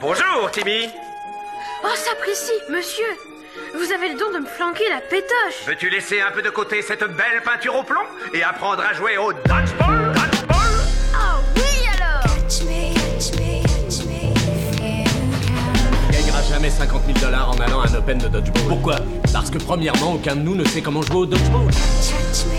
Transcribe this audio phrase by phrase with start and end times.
[0.00, 0.88] Bonjour, Timmy.
[1.82, 3.04] Oh, s'apprécie, monsieur
[3.74, 6.82] Vous avez le don de me flanquer la pétoche Veux-tu laisser un peu de côté
[6.82, 8.00] cette belle peinture au plomb
[8.32, 10.70] et apprendre à jouer au dodgeball Dodgeball?
[11.14, 12.36] Oh oui alors
[16.08, 18.62] On gagnera jamais 50 000 dollars en allant à un Open de dodgeball.
[18.68, 18.96] Pourquoi?
[19.32, 21.66] Parce que premièrement, aucun de nous ne sait comment jouer au dodgeball.
[21.66, 22.57] Le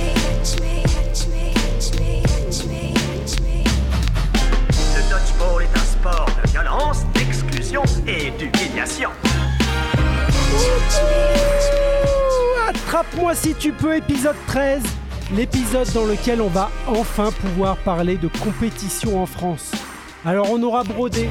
[12.67, 14.81] Attrape-moi si tu peux, épisode 13.
[15.35, 19.71] L'épisode dans lequel on va enfin pouvoir parler de compétition en France.
[20.25, 21.29] Alors on aura brodé,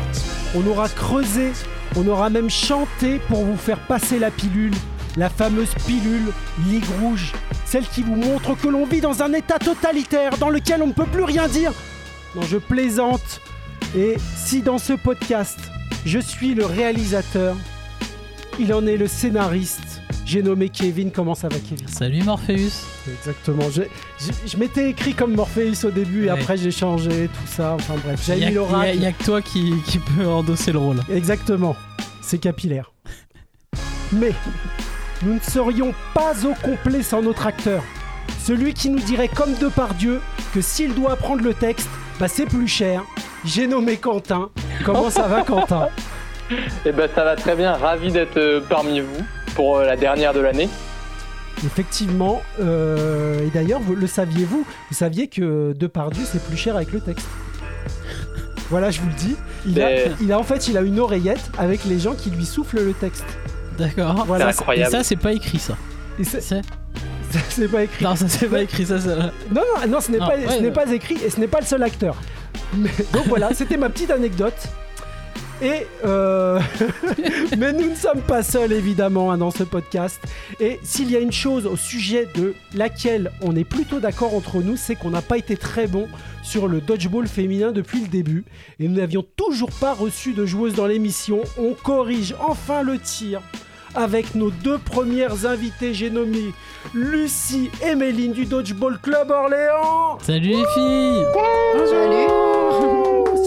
[0.55, 1.53] on aura creusé,
[1.97, 4.75] on aura même chanté pour vous faire passer la pilule.
[5.17, 6.33] La fameuse pilule
[6.69, 7.33] Ligue Rouge.
[7.65, 10.93] Celle qui vous montre que l'on vit dans un état totalitaire dans lequel on ne
[10.93, 11.73] peut plus rien dire.
[12.37, 13.41] Non, je plaisante.
[13.97, 15.59] Et si dans ce podcast,
[16.09, 17.55] je suis le réalisateur,
[18.59, 20.01] il en est le scénariste.
[20.25, 21.11] J'ai nommé Kevin.
[21.11, 21.87] Comment ça va, Kevin?
[21.87, 22.87] Salut Morpheus.
[23.07, 23.65] Exactement.
[23.71, 27.75] Je m'étais écrit comme Morpheus au début et après j'ai changé, tout ça.
[27.75, 28.93] Enfin bref, j'ai mis l'oracle.
[28.95, 31.01] il y a que toi qui, qui peut endosser le rôle.
[31.13, 31.77] Exactement.
[32.23, 32.91] C'est capillaire.
[34.13, 34.33] Mais
[35.23, 37.83] nous ne serions pas au complet sans notre acteur.
[38.43, 40.21] Celui qui nous dirait comme Depardieu
[40.55, 43.05] que s'il doit apprendre le texte, bah c'est plus cher.
[43.45, 44.51] J'ai nommé Quentin.
[44.93, 45.89] Comment ça va Quentin
[46.87, 49.23] Eh ben ça va très bien, ravi d'être euh, parmi vous
[49.55, 50.69] pour euh, la dernière de l'année.
[51.65, 52.41] Effectivement.
[52.61, 54.65] euh, et d'ailleurs, vous- le saviez-vous?
[54.91, 57.27] Vous saviez que Depardieu c'est plus cher avec le texte.
[58.71, 59.37] Voilà, je vous le dis.
[59.67, 62.31] Il a, Mais- il a en fait, il a une oreillette avec les gens qui
[62.31, 63.25] lui soufflent le texte.
[63.79, 64.25] D'accord.
[64.27, 64.89] Voilà, C'est incroyable.
[64.89, 65.77] Et ça, c'est pas écrit ça.
[66.19, 66.63] Et c'est C'est-
[67.51, 68.05] c'est pas écrit.
[68.05, 68.99] Non, ça c'est pas écrit ça.
[68.99, 69.15] ça...
[69.17, 70.71] Non, non, non, ce n'est Non, pas, ouais, ce n'est ouais.
[70.71, 72.17] pas écrit et ce n'est pas le seul acteur.
[72.77, 74.55] Mais- donc voilà, c'était ma petite anecdote.
[75.61, 76.61] Et euh,
[77.59, 80.21] mais nous ne sommes pas seuls évidemment hein, dans ce podcast.
[80.61, 84.59] Et s'il y a une chose au sujet de laquelle on est plutôt d'accord entre
[84.59, 86.07] nous, c'est qu'on n'a pas été très bon
[86.45, 88.45] sur le dodgeball féminin depuis le début.
[88.79, 91.41] Et nous n'avions toujours pas reçu de joueuse dans l'émission.
[91.59, 93.41] On corrige enfin le tir
[93.97, 95.93] avec nos deux premières invitées.
[95.93, 96.53] J'ai nommé
[96.95, 100.19] Lucie et Méline du Dodgeball Club Orléans.
[100.23, 101.25] Salut les filles.
[101.75, 102.48] Salut Salut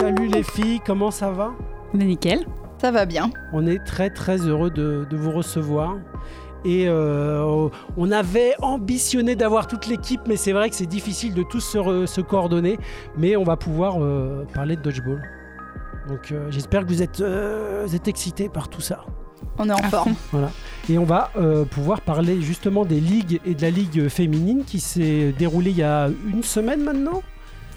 [0.10, 1.52] les filles, comment ça va?
[1.94, 2.46] Mais nickel.
[2.80, 3.30] Ça va bien.
[3.54, 5.98] On est très très heureux de, de vous recevoir.
[6.64, 11.44] Et euh, on avait ambitionné d'avoir toute l'équipe, mais c'est vrai que c'est difficile de
[11.44, 12.78] tous se, re- se coordonner.
[13.18, 15.22] Mais on va pouvoir euh, parler de dodgeball.
[16.08, 19.06] Donc euh, j'espère que vous êtes, euh, vous êtes excités par tout ça.
[19.58, 20.16] On est en forme.
[20.90, 24.80] Et on va euh, pouvoir parler justement des ligues et de la ligue féminine qui
[24.80, 27.22] s'est déroulée il y a une semaine maintenant.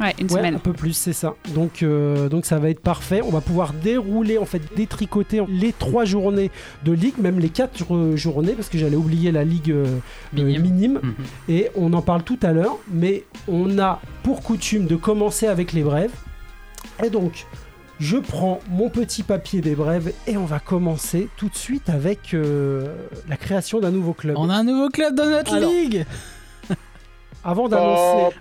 [0.00, 0.54] Ouais, une Ouais, semaine.
[0.56, 1.34] un peu plus, c'est ça.
[1.54, 3.20] Donc, euh, donc ça va être parfait.
[3.24, 6.50] On va pouvoir dérouler, en fait, détricoter les trois journées
[6.84, 10.42] de ligue, même les quatre jour- journées, parce que j'allais oublier la ligue euh, euh,
[10.44, 10.62] Minime.
[10.62, 11.00] minime.
[11.02, 11.14] Mhm.
[11.48, 15.72] Et on en parle tout à l'heure, mais on a pour coutume de commencer avec
[15.72, 16.12] les brèves.
[17.04, 17.46] Et donc,
[18.00, 22.34] je prends mon petit papier des brèves et on va commencer tout de suite avec
[22.34, 22.88] euh,
[23.28, 24.34] la création d'un nouveau club.
[24.36, 26.04] On a un nouveau club dans notre Alors, ligue.
[27.46, 28.34] Avant d'annoncer,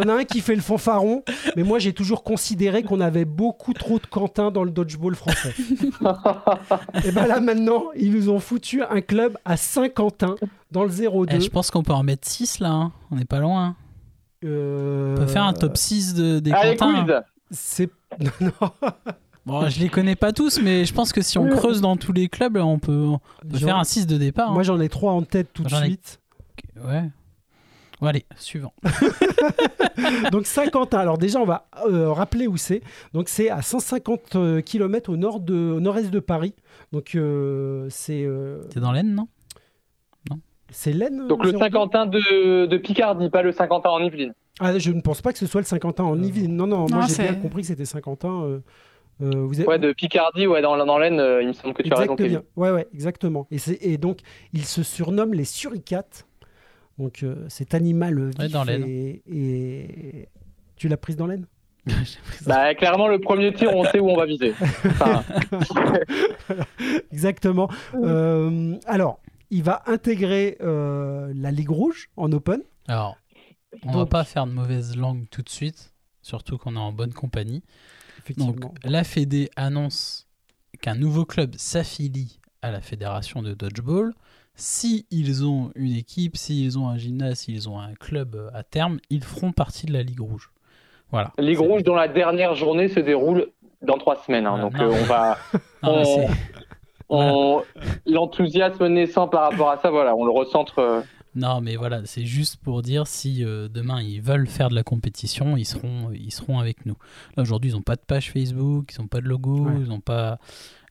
[0.00, 1.22] y en a un qui fait le fanfaron,
[1.56, 5.54] mais moi j'ai toujours considéré qu'on avait beaucoup trop de Quentin dans le dodgeball français.
[7.04, 10.34] et ben là maintenant, ils nous ont foutu un club à Saint-Quentin
[10.70, 11.26] dans le 02.
[11.30, 12.70] Eh, je pense qu'on peut en mettre 6 là.
[12.70, 12.92] hein.
[13.10, 13.76] On n'est pas loin.
[14.44, 17.04] Euh, On peut faire un top 6 de, des Allez, Quentins.
[17.04, 17.14] quiz
[17.50, 17.90] C'est
[18.40, 18.50] non,
[19.46, 22.12] Bon, je les connais pas tous, mais je pense que si on creuse dans tous
[22.12, 23.18] les clubs, on peut, on
[23.48, 24.50] peut J'en- faire un 6 de départ.
[24.50, 24.54] hein.
[24.54, 26.20] Moi j'en ai trois en tête tout de ai- suite.
[26.86, 27.04] Ouais.
[28.00, 28.72] Bon, allez, suivant.
[30.32, 30.98] Donc Saint-Quentin.
[30.98, 32.80] Alors déjà on va euh, rappeler où c'est.
[33.12, 36.54] Donc c'est à 150 km au nord de, au nord-est de Paris.
[36.92, 39.28] Donc euh, c'est euh, T'es dans l'Aisne, non?
[40.72, 41.26] C'est l'Aisne.
[41.26, 41.58] Donc le 02?
[41.58, 44.34] Saint-Quentin de, de Picardie, pas le Saint-Quentin en Yvelines.
[44.60, 46.54] Ah, je ne pense pas que ce soit le Saint-Quentin en Yvelines.
[46.54, 48.44] Non, non, moi Non, j'ai c'est- bien compris que c'était Saint-Quentin.
[48.44, 48.60] euh,
[49.22, 49.68] euh, vous avez...
[49.68, 52.12] Ouais, de Picardie, ouais, dans, dans l'Aisne, euh, il me semble que tu as raison.
[52.12, 52.40] Exactement.
[52.40, 52.42] Kevin.
[52.56, 53.46] Ouais, ouais, exactement.
[53.50, 54.18] Et, c'est- et donc,
[54.52, 56.24] ils se surnomment les suricates.
[57.00, 58.84] Donc, euh, cet animal vif Ouais, dans l'Aisne.
[58.86, 60.28] et, et-
[60.76, 61.46] Tu l'as prise dans l'aine?
[62.46, 64.52] Bah, clairement, le premier tir, on sait où on va viser.
[64.84, 65.24] Enfin,
[67.10, 67.68] Exactement.
[67.94, 69.20] Euh, alors,
[69.50, 72.60] il va intégrer euh, la Ligue Rouge en Open.
[72.88, 73.16] Alors,
[73.84, 76.92] on va Donc- pas faire de mauvaise langue tout de suite, surtout qu'on est en
[76.92, 77.62] bonne compagnie.
[78.18, 78.52] Effectivement.
[78.52, 80.28] Donc, la Fédé annonce
[80.82, 84.12] qu'un nouveau club s'affilie à la fédération de dodgeball.
[84.60, 88.62] Si ils ont une équipe, s'ils ont un gymnase, s'ils ont un club euh, à
[88.62, 90.50] terme, ils feront partie de la Ligue Rouge.
[91.10, 91.32] Voilà.
[91.38, 93.46] Ligue rouge dont la dernière journée se déroule
[93.82, 94.46] dans trois semaines.
[94.46, 94.56] hein.
[94.58, 94.92] Ah, donc non.
[94.92, 95.38] euh, on va.
[97.08, 97.62] On-
[98.06, 100.78] L'enthousiasme naissant par rapport à ça, voilà, on le recentre.
[100.78, 101.00] euh,
[101.34, 104.84] Non, mais voilà, c'est juste pour dire si euh, demain ils veulent faire de la
[104.84, 106.96] compétition, ils seront, ils seront avec nous.
[107.36, 109.72] Là aujourd'hui, ils n'ont pas de page Facebook, ils n'ont pas de logo, Ouais.
[109.80, 110.38] ils n'ont pas.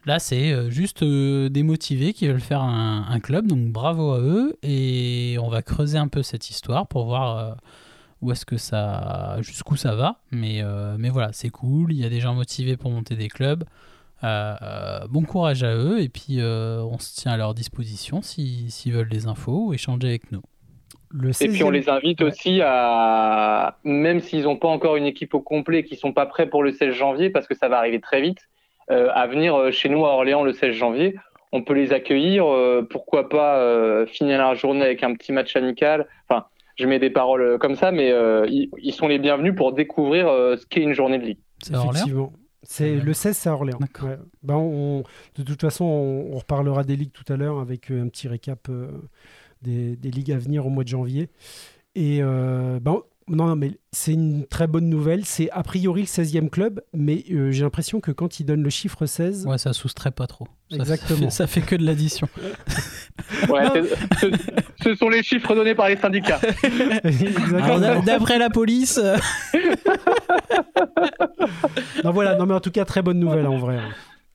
[0.06, 4.12] Là, c'est euh, juste euh, des motivés qui veulent faire un, un club, donc bravo
[4.13, 4.57] à eux.
[4.63, 7.54] Et on va creuser un peu cette histoire pour voir euh,
[8.22, 10.19] où est-ce que ça, jusqu'où ça va.
[10.31, 11.92] Mais, euh, mais voilà, c'est cool.
[11.94, 13.63] Il y a des gens motivés pour monter des clubs.
[14.24, 18.22] Euh, euh, bon courage à eux et puis euh, on se tient à leur disposition
[18.22, 20.42] si- s'ils veulent des infos ou échanger avec nous.
[21.10, 22.28] Le Et puis on 16e les invite Ouais.
[22.28, 26.50] aussi à, même s'ils n'ont pas encore une équipe au complet, qui sont pas prêts
[26.50, 28.40] pour le 16 janvier, parce que ça va arriver très vite,
[28.89, 31.15] à venir euh, chez nous à Orléans le 16 janvier.
[31.51, 35.56] On peut les accueillir, euh, pourquoi pas euh, finir la journée avec un petit match
[35.56, 36.07] amical.
[36.30, 36.45] Enfin,
[36.75, 39.74] je mets des paroles euh, comme ça, mais euh, ils, ils sont les bienvenus pour
[39.74, 41.39] découvrir euh, ce qu'est une journée de ligue.
[41.63, 42.33] C'est Effectivement.
[42.62, 43.77] C'est le 16, c'est à Orléans.
[43.80, 44.09] D'accord.
[44.09, 44.18] Ouais.
[44.44, 45.03] Ben, on-
[45.38, 48.27] de toute façon, on, on reparlera des ligues tout à l'heure avec euh, un petit
[48.27, 48.88] récap euh,
[49.62, 51.30] des, des ligues à venir au mois de janvier.
[51.95, 52.97] Et euh, ben,
[53.30, 55.24] non, non, mais c'est une très bonne nouvelle.
[55.26, 58.70] C'est a priori le 16e club, mais euh, j'ai l'impression que quand ils donnent le
[58.70, 60.48] chiffre 16, Ouais, ça soustrait pas trop.
[60.72, 61.30] Ça- Exactement.
[61.30, 62.28] Ça fait, ça fait que de l'addition.
[63.50, 63.64] Ouais,
[64.22, 64.28] ce,
[64.81, 66.40] ce sont les chiffres donnés par les syndicats.
[68.06, 69.18] D'après la police, euh,
[72.04, 73.78] Non, voilà, non, mais en tout cas, très bonne nouvelle en vrai.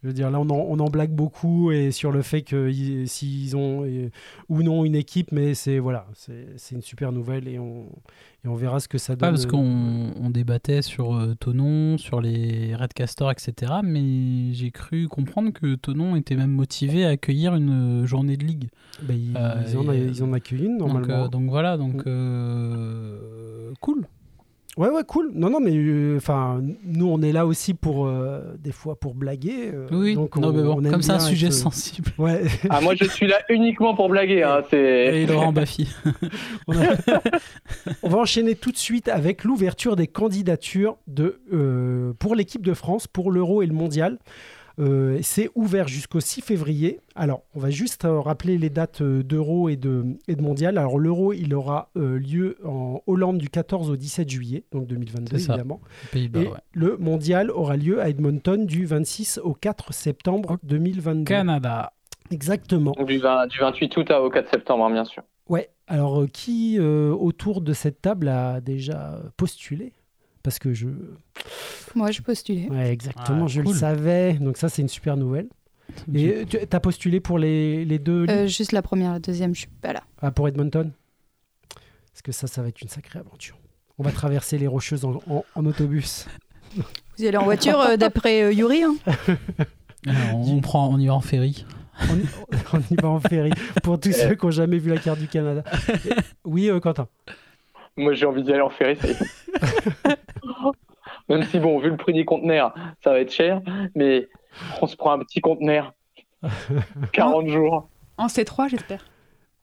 [0.04, 2.70] Je veux dire, là, on en, on en blague beaucoup et sur le fait que
[3.06, 4.10] s'ils ont euh,
[4.50, 7.86] ou non une équipe, mais c'est voilà, c'est une super nouvelle et on,
[8.44, 9.34] et on verra ce que ça pas donne.
[9.36, 13.72] parce qu'on on débattait sur euh, Tonon, sur les Redcasters, etc.
[13.82, 18.44] Mais j'ai cru comprendre que Tonon était même motivé à accueillir une euh, journée de
[18.44, 18.68] ligue.
[19.02, 21.24] Ben, ils, Euh, ils en, a- et, ils en accueillent une Donc, normalement.
[21.24, 22.08] euh, donc voilà, donc Mm.
[22.08, 24.06] euh, cool.
[24.76, 25.30] Ouais, ouais, cool.
[25.34, 29.14] Non, non, mais euh, enfin, nous, on est là aussi pour euh, des fois pour
[29.14, 29.70] blaguer.
[29.72, 32.10] euh, Oui, donc non, on- mais bon, on aime comme c'est un sujet être- sensible.
[32.18, 32.42] Ouais.
[32.70, 34.42] Ah, moi, je suis là uniquement pour blaguer.
[34.42, 35.22] Hein, c'est...
[35.22, 35.88] Et Laurent Baffy.
[36.66, 37.20] On, a-
[38.02, 42.74] On va enchaîner tout de suite avec l'ouverture des candidatures de, euh, pour l'équipe de
[42.74, 44.18] France pour l'Euro et le Mondial.
[44.78, 47.00] Euh, c'est ouvert jusqu'au 6 février.
[47.14, 50.78] Alors, on va juste euh, rappeler les dates euh, d'Euro et de, et de Mondial.
[50.78, 55.38] Alors, l'Euro, il aura euh, lieu en Hollande du 14 au 17 juillet, donc 2022
[55.38, 55.52] C'est ça.
[55.54, 55.80] évidemment.
[56.12, 56.58] Pays-Bas, et ouais.
[56.72, 61.24] le Mondial aura lieu à Edmonton du 26 au 4 septembre 2022.
[61.24, 61.92] Canada.
[62.30, 62.94] Exactement.
[63.06, 65.22] Du, 20 du 28 août au 4 septembre, hein, bien sûr.
[65.48, 69.92] Ouais, alors euh, qui euh, autour de cette table a déjà postulé
[70.44, 70.87] Parce que je.
[71.96, 72.69] Moi, je postulais.
[72.70, 73.73] Ouais, exactement, Ah, je cool.
[73.73, 74.35] le savais.
[74.35, 75.49] Donc, ça, c'est une super nouvelle.
[76.14, 79.55] Et euh, tu as postulé pour les, les deux Euh, juste la première, la deuxième,
[79.55, 80.02] je suis pas là.
[80.23, 80.93] Ah, pour Edmonton?
[82.12, 83.56] Parce que ça, ça va être une sacrée aventure.
[83.99, 86.26] On va traverser les Rocheuses en, en- en autobus.
[86.76, 86.85] Vous
[87.25, 88.96] y allez en voiture, euh, d'après euh, Yuri hein?
[90.06, 91.64] Alors, on, prend, on y va en ferry.
[92.11, 92.26] On, y-
[92.73, 93.50] on y va en ferry.
[93.82, 95.62] Pour tous ceux qui n'ont jamais vu la carte du Canada.
[96.44, 97.08] Oui, euh, Quentin?
[97.96, 98.96] Moi, j'ai envie d'y aller en ferry.
[98.96, 100.19] ça y est.
[101.28, 103.60] Même si, bon, vu le prix des conteneurs, ça va être cher,
[103.94, 104.28] mais
[104.82, 105.92] on se prend un petit conteneur.
[107.12, 107.88] 40 jours.
[108.18, 109.04] En C3, j'espère.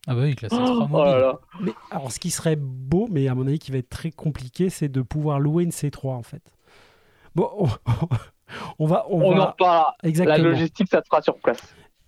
[0.07, 1.21] Ah bah oui, classe Oh, 3 là mobile.
[1.21, 1.39] là.
[1.61, 4.69] Mais alors, ce qui serait beau, mais à mon avis qui va être très compliqué,
[4.69, 6.41] c'est de pouvoir louer une C3 en fait.
[7.35, 7.67] Bon, on,
[8.79, 9.95] on va, on, On en va reparlera.
[10.01, 10.49] La exactement.
[10.49, 11.61] logistique, ça sera sur place.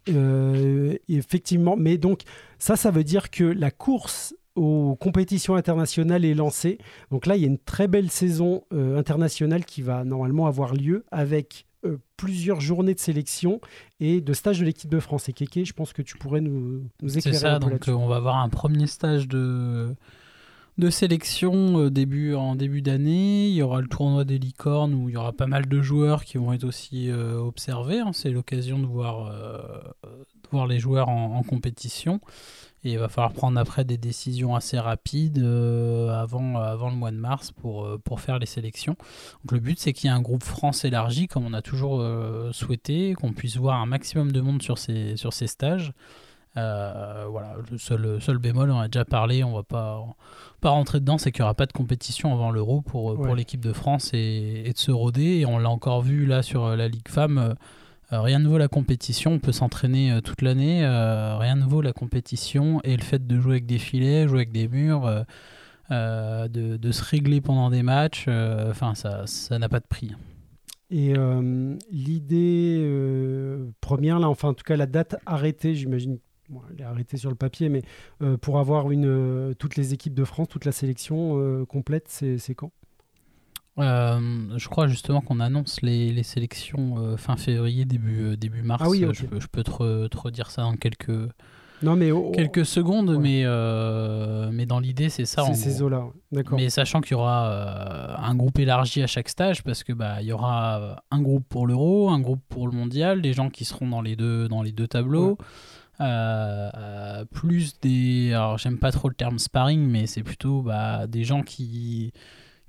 [0.10, 2.22] Euh, effectivement, mais donc
[2.58, 6.78] ça, ça veut dire que la course aux compétitions internationales est lancée.
[7.12, 10.74] Donc là, il y a une très belle saison euh, internationale qui va normalement avoir
[10.74, 13.60] lieu avec euh, plusieurs journées de sélection
[14.00, 15.28] et de stage de l'équipe de France.
[15.28, 17.88] Et Kéké, je pense que tu pourrais nous, nous C'est éclairer ça, un peu donc
[17.90, 19.94] euh, on va avoir un premier stage de,
[20.78, 23.48] de sélection euh, début, en début d'année.
[23.48, 26.26] Il y aura le tournoi des licornes où il y aura pas mal de joueurs
[26.26, 28.00] qui vont être aussi euh, observés.
[28.00, 28.12] hein.
[28.14, 32.22] C'est l'occasion de voir, euh, les joueurs en, compétition.
[32.84, 37.52] Et il va falloir prendre après des décisions assez rapides avant, le mois de mars
[37.52, 38.96] pour, faire les sélections.
[39.44, 42.06] Donc le but c'est qu'il y ait un groupe France élargi comme on a toujours
[42.52, 45.94] souhaité, qu'on puisse voir un maximum de monde sur ces stages.
[46.56, 50.04] Euh, voilà, le seul, seul bémol, on a déjà parlé, on va pas,
[50.62, 53.36] pas rentrer dedans, c'est qu'il n'y aura pas de compétition avant l'Euro pour, pour Ouais.
[53.36, 55.40] l'équipe de France et, et de se roder.
[55.40, 57.56] Et on l'a encore vu là sur euh, la Ligue Femmes.
[58.12, 60.86] euh, rien ne vaut la compétition, on peut s'entraîner toute l'année.
[60.86, 64.40] euh, rien ne vaut la compétition et le fait de jouer avec des filets, jouer
[64.40, 65.10] avec des murs,
[65.90, 68.28] de, de se régler pendant des matchs,
[68.70, 70.12] enfin ça ça n'a pas de prix.
[70.92, 76.20] Et euh, l'idée euh, première, là, enfin en tout cas la date arrêtée, j'imagine,
[76.50, 77.82] bon, elle est arrêtée sur le papier, mais
[78.22, 82.06] euh, pour avoir une, euh, toutes les équipes de France, toute la sélection euh, complète,
[82.10, 82.72] c'est quand?
[83.78, 88.84] Je crois justement qu'on annonce les, les sélections fin février, début, début mars.
[88.86, 91.10] Ah oui, je, peux- je peux te, te redire ça dans quelques,
[91.82, 93.18] Non, mais oh, quelques secondes, ouais.
[93.18, 95.44] mais, mais dans l'idée, c'est ça.
[95.46, 96.06] c'est ces eaux-là.
[96.32, 96.60] D'accord.
[96.60, 100.32] Mais sachant qu'il y aura un groupe élargi à chaque stage, parce que bah y
[100.32, 104.02] aura un groupe pour l'Euro, un groupe pour le Mondial, des gens qui seront dans
[104.02, 105.40] les deux dans les deux tableaux,
[106.02, 108.34] euh, plus des.
[108.34, 112.12] Alors j'aime pas trop le terme sparring, mais c'est plutôt bah, des gens qui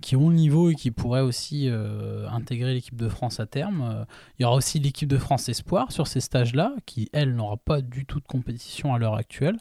[0.01, 3.83] qui ont le niveau et qui pourraient aussi euh, intégrer l'équipe de France à terme.
[3.83, 4.05] Euh,
[4.39, 7.81] Il y aura aussi l'équipe de France Espoir sur ces stages-là, qui elle n'aura pas
[7.81, 9.59] du tout de compétition à l'heure actuelle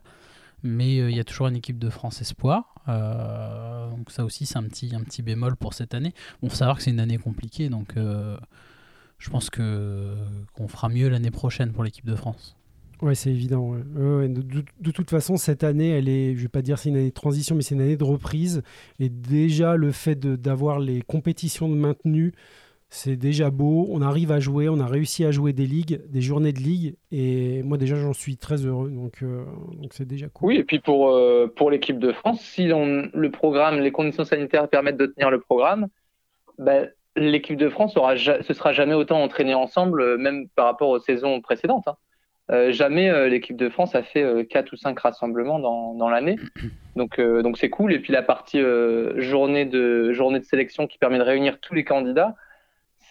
[0.63, 2.75] mais euh, il y a toujours une équipe de France Espoir.
[2.87, 6.13] Euh, donc ça aussi, c'est un petit, un petit bémol pour cette année.
[6.41, 8.37] Bon, faut savoir que c'est une année compliquée, donc euh,
[9.19, 12.55] je pense qu'on fera mieux l'année prochaine pour l'équipe de France.
[13.03, 13.73] Ouais, c'est évident.
[13.75, 17.13] de, toute façon, cette année, elle est, je vais pas dire c'est une année de
[17.13, 18.63] transition, mais c'est une année de reprise.
[18.97, 22.31] Et déjà, le fait d'avoir les compétitions de maintenu,
[22.87, 23.87] c'est déjà beau.
[23.89, 26.95] On arrive à jouer, on a réussi à jouer des ligues, des journées de ligue.
[27.11, 28.89] Et moi, déjà, j'en suis très heureux.
[28.89, 29.43] Donc, euh,
[29.91, 30.47] c'est déjà cool.
[30.47, 34.69] Oui, et puis pour, euh, pour l'équipe de France, si le programme, les conditions sanitaires
[34.69, 35.87] permettent de tenir le programme,
[36.57, 40.87] ben, l'équipe de France aura se sera jamais autant entraînée ensemble, euh, même par rapport
[40.87, 41.87] aux saisons précédentes.
[41.87, 41.97] hein.
[42.51, 46.09] Euh, jamais euh, l'équipe de France a fait euh, quatre ou cinq rassemblements dans, dans
[46.09, 46.37] l'année.
[46.95, 47.91] Donc euh, donc c'est cool.
[47.93, 51.73] Et puis la partie euh, journée, de, journée de sélection qui permet de réunir tous
[51.73, 52.35] les candidats,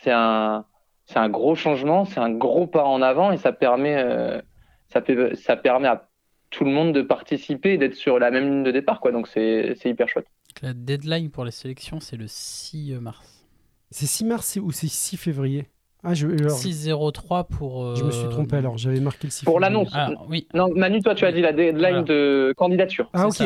[0.03, 0.65] c'est un,
[1.07, 4.41] c'est un gros changement, c'est un gros pas en avant et ça permet, euh,
[4.89, 6.09] ça, peut- ça permet à
[6.51, 9.01] tout le monde de participer et d'être sur la même ligne de départ.
[9.01, 9.11] Quoi.
[9.11, 10.27] Donc c'est c'est hyper chouette.
[10.63, 13.49] La deadline pour les sélections, c'est le 6 mars.
[13.91, 15.67] C'est 6 mars ou c'est 6 février?
[16.05, 17.85] Ah, je, alors, 6-0-3 pour.
[17.85, 18.77] euh, je me suis trompé alors.
[18.77, 19.91] J'avais marqué le 6 Pour l'annonce.
[19.93, 20.49] Ah, oui.
[20.53, 22.03] Non, Manu, toi tu as dit la deadline Voilà.
[22.03, 23.09] de candidature.
[23.13, 23.41] Ah, ok.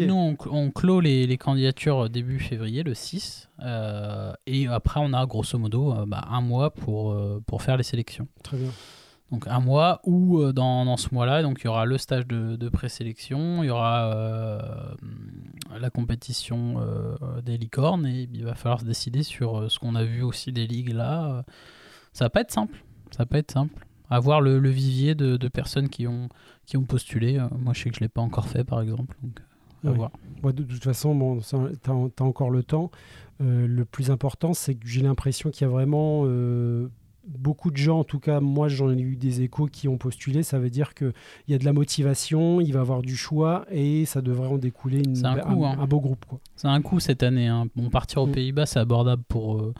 [0.00, 3.48] Nous, on, on clôt les, les candidatures début février, le 6.
[3.64, 7.76] euh, et après, on a grosso modo euh, bah, un mois pour, euh, pour faire
[7.76, 8.26] les sélections.
[8.42, 8.70] Très bien.
[9.30, 12.26] Donc un mois où euh, dans, dans ce mois-là, donc il y aura le stage
[12.26, 14.58] de, de présélection, il y aura euh,
[15.80, 19.94] la compétition euh, des licornes et il va falloir se décider sur euh, ce qu'on
[19.94, 21.44] a vu aussi des ligues là.
[22.12, 23.86] Ça va pas être simple, ça va pas être simple.
[24.10, 26.28] Avoir le, le vivier de, de personnes qui ont,
[26.66, 27.38] qui ont postulé.
[27.38, 29.16] Euh, Moi je sais que je l'ai pas encore fait par exemple.
[29.22, 29.40] Donc,
[29.84, 29.96] à Ouais.
[29.96, 30.10] voir.
[30.44, 31.56] Ouais, de, de toute façon, bon, tu
[31.90, 32.90] as, encore le temps.
[33.40, 36.86] Euh, le plus important, c'est que j'ai l'impression qu'il y a vraiment euh,
[37.26, 40.42] beaucoup de gens, en tout cas, moi j'en ai eu des échos qui ont postulé.
[40.44, 41.12] Ça veut dire qu'il
[41.48, 44.58] y a de la motivation, il va y avoir du choix et ça devrait en
[44.58, 45.76] découler une- C'est un coup, hein.
[45.80, 46.26] un beau groupe.
[46.54, 47.48] C'est un coût cette année.
[47.48, 47.66] Hein.
[47.74, 48.32] Bon, partir aux Mm.
[48.32, 49.74] Pays-Bas, c'est abordable pour, euh,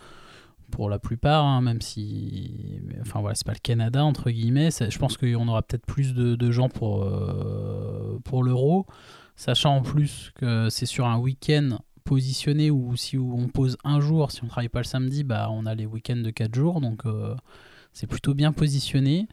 [0.73, 2.81] pour la plupart, hein, même si.
[3.01, 4.71] Enfin voilà, c'est pas le Canada, entre guillemets.
[4.71, 8.87] Je pense qu'on aura peut-être plus de, gens pour, euh, pour l'euro,
[9.37, 14.33] sachant en plus que c'est sur un week-end positionné où si on pose un jour,
[14.33, 16.81] si on travaille pas le samedi, bah, on a les week-ends de 4 jours.
[16.81, 17.37] Donc euh,
[17.93, 19.29] c'est plutôt bien positionné.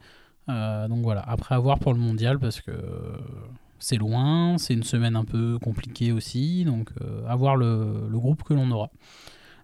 [0.48, 2.72] Euh, donc voilà, après avoir pour le mondial parce que
[3.78, 8.18] c'est loin, c'est une semaine un peu compliquée aussi, donc euh, à voir le, le
[8.18, 8.90] groupe que l'on aura.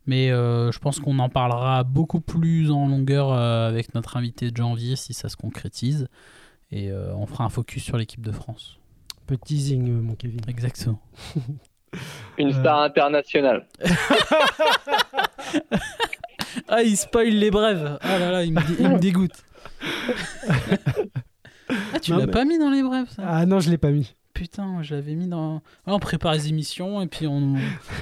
[0.06, 4.50] Mais euh, je pense qu'on en parlera beaucoup plus en longueur euh, avec notre invité
[4.50, 6.08] de janvier si ça se concrétise.
[6.70, 8.78] Et euh, on fera un focus sur l'équipe de France.
[9.26, 10.40] Petit teasing, euh, mon Kevin.
[10.48, 11.00] Exactement.
[12.38, 12.60] Une Euh.
[12.60, 13.66] star internationale.
[16.68, 17.98] Ah, il spoil les brèves.
[18.00, 19.44] Ah là là, il me, dé- il me dégoûte.
[21.68, 23.22] ah, tu Non, l'as mais- pas mis dans les brèves, ça?
[23.26, 24.14] Ah non, je l'ai pas mis.
[24.36, 25.62] Putain, je l'avais mis dans.
[25.86, 27.58] Ah, on prépare les émissions et puis on, nous-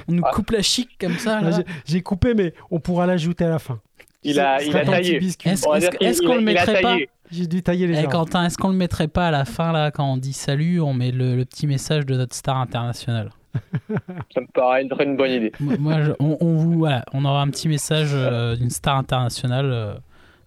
[0.07, 0.31] on nous Ah.
[0.33, 1.39] coupe la chic comme ça.
[1.41, 1.59] Là.
[1.85, 3.79] j'ai- coupé, mais on pourra l'ajouter à la fin.
[4.23, 5.15] Il a, il a taillé.
[5.23, 6.97] Est-ce qu'on le mettrait pas.
[7.31, 8.11] J'ai dû tailler les Eh, arbres.
[8.11, 10.93] Quentin, est-ce qu'on le mettrait pas à la fin, là, quand on dit salut, on
[10.93, 13.31] met le, le petit message de notre star internationale?
[14.33, 15.51] Ça me paraît une, une bonne idée.
[15.59, 18.97] Moi, moi, je- on, on vous, voilà, on aura un petit message euh, d'une star
[18.97, 19.93] internationale euh,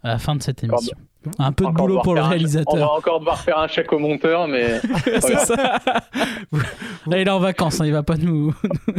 [0.03, 0.95] à la fin de cette émission.
[1.37, 2.75] Un peu de Encore boulot pour le faire un- On réalisateur.
[2.77, 4.79] va encore devoir faire un chèque au monteur, mais
[5.19, 5.55] C'est ça.
[7.07, 8.53] Là, il est en vacances, hein, il va pas nous.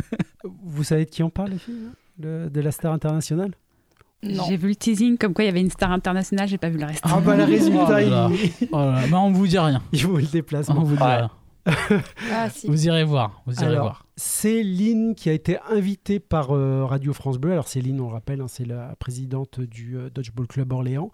[0.65, 1.75] Vous savez de qui on parle, les filles
[2.21, 3.53] là de, la star internationale?
[4.23, 6.79] J'ai vu le teasing comme quoi il y avait une star internationale, j'ai pas vu
[6.79, 7.01] le reste.
[7.05, 8.29] Ah bah le résultat, Oh là là.
[8.31, 9.81] il, Oh là là, mais on vous dit rien.
[9.93, 10.83] il vaut le On déplacement.
[10.83, 11.17] vous dit Ouais.
[11.17, 11.31] rien.
[12.33, 12.67] Ah, si.
[12.67, 13.43] Vous irez voir.
[13.47, 14.07] Vous irez Alors, voir.
[14.17, 17.53] C'est Lynn qui a été invitée par euh, Radio France Bleu.
[17.53, 21.11] Alors Lynn, on le rappelle, hein, c'est la présidente du euh, Dodgeball Club Orléans.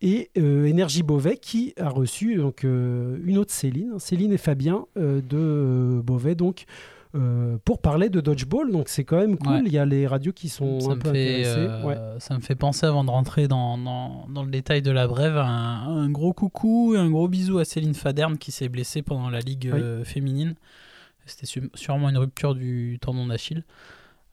[0.00, 6.00] Et euh, Énergie Beauvais qui a reçu donc, une autre Céline, Céline et Fabien de
[6.02, 6.64] Beauvais, donc,
[7.14, 8.70] euh, pour parler de Dodgeball.
[8.72, 9.52] Donc c'est quand même cool.
[9.52, 9.62] Ouais.
[9.66, 11.66] Il y a les radios qui sont Ça un peu fait, intéressées.
[11.70, 11.96] euh, Ouais.
[12.18, 15.36] ça me fait penser, avant de rentrer dans, dans, dans le détail de la brève,
[15.36, 15.44] un,
[15.88, 19.40] un gros coucou et un gros bisou à Céline Faderne qui s'est blessée pendant la
[19.40, 19.80] Ligue Oui.
[19.80, 20.54] euh, féminine.
[21.26, 23.64] C'était sûrement une rupture du tendon d'Achille.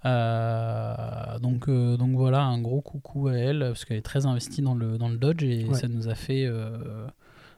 [0.05, 4.61] Euh, donc, euh, donc voilà, un gros coucou à elle, parce qu'elle est très investie
[4.61, 5.73] dans le, dans le Dodge et Ouais.
[5.75, 7.07] ça nous a fait euh,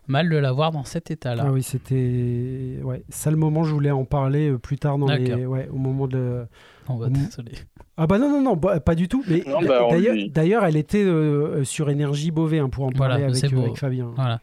[0.07, 1.43] mal de la voir dans cet état-là.
[1.47, 2.79] Ah oui, c'était.
[2.83, 5.45] Ouais, ça le moment, je voulais en parler euh, plus tard dans les.
[5.45, 6.45] Ouais, au moment de.
[6.89, 7.51] On va désolé.
[7.97, 9.23] Ah bah non, non, non, bah, pas du tout.
[9.27, 9.87] Mais bah,
[10.29, 13.75] d'ailleurs, elle était euh, sur énergie Beauvais hein, pour en Voilà, parler avec, euh, avec
[13.77, 14.11] Fabien.
[14.15, 14.39] Voilà.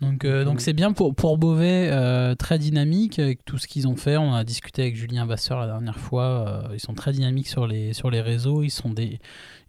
[0.00, 3.88] Donc, euh, donc c'est bien pour, pour Beauvais, euh, très dynamique avec tout ce qu'ils
[3.88, 4.16] ont fait.
[4.18, 6.22] On a discuté avec Julien Vasseur la dernière fois.
[6.24, 8.62] euh, ils sont très dynamiques sur les, sur les réseaux.
[8.62, 9.18] Ils sont, des,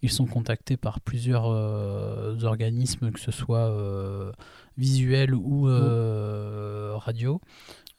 [0.01, 4.31] ils sont contactés par plusieurs euh, organismes, que ce soit euh,
[4.77, 7.39] visuel ou euh, radio.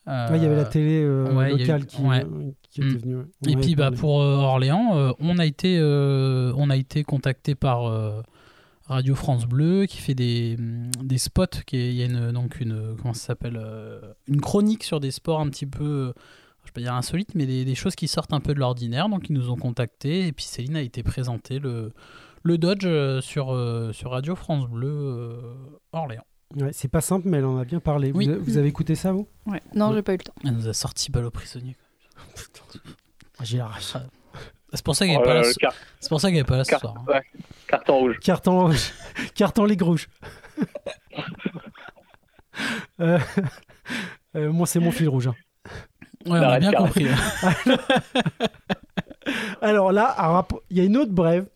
[0.08, 2.96] Euh, Ouais, il y avait la télé ouais, locale eu- qui, était Mm.
[2.98, 3.16] venue.
[3.46, 7.90] On Et puis bah, pour Orléans, on, a été, on a été contacté par
[8.84, 11.46] Radio France Bleu qui fait des, mm, des spots.
[11.72, 13.60] Il y a une, donc une, comment ça s'appelle
[14.28, 16.12] Une chronique sur des sports un petit peu,
[16.76, 19.08] pas dire insolites, mais des, des choses qui sortent un peu de l'ordinaire.
[19.08, 21.92] Donc ils nous ont contactés et puis Céline a été présentée le,
[22.42, 25.40] le Dodge euh, sur, euh, sur Radio France Bleu euh,
[25.92, 26.24] Orléans.
[26.54, 28.12] Ouais, c'est pas simple, mais elle en a bien parlé.
[28.14, 28.28] Oui.
[28.28, 29.26] Vous, vous avez écouté ça, vous?
[29.74, 29.94] Non, Ouais.
[29.96, 30.34] j'ai pas eu le temps.
[30.44, 31.76] Elle nous a sorti balle au prisonnier.
[33.42, 33.94] J'ai l'arrache.
[34.72, 35.46] C'est pour ça qu'elle Oh n'est là pas là, là.
[35.48, 36.94] le ce- car- C'est pour ça qu'elle est pas là ce car- soir.
[36.98, 37.04] hein.
[37.12, 37.22] ouais,
[37.66, 38.18] carton rouge.
[38.20, 38.92] Carton rouge.
[39.34, 40.08] Carton ligue rouge.
[43.00, 43.18] Euh,
[44.34, 45.26] euh, moi, c'est mon fil rouge.
[45.28, 45.34] hein.
[46.26, 47.06] Ouais, on a bien compris.
[47.08, 47.74] hein.
[49.62, 50.14] Alors là,
[50.70, 51.46] il y a une autre brève.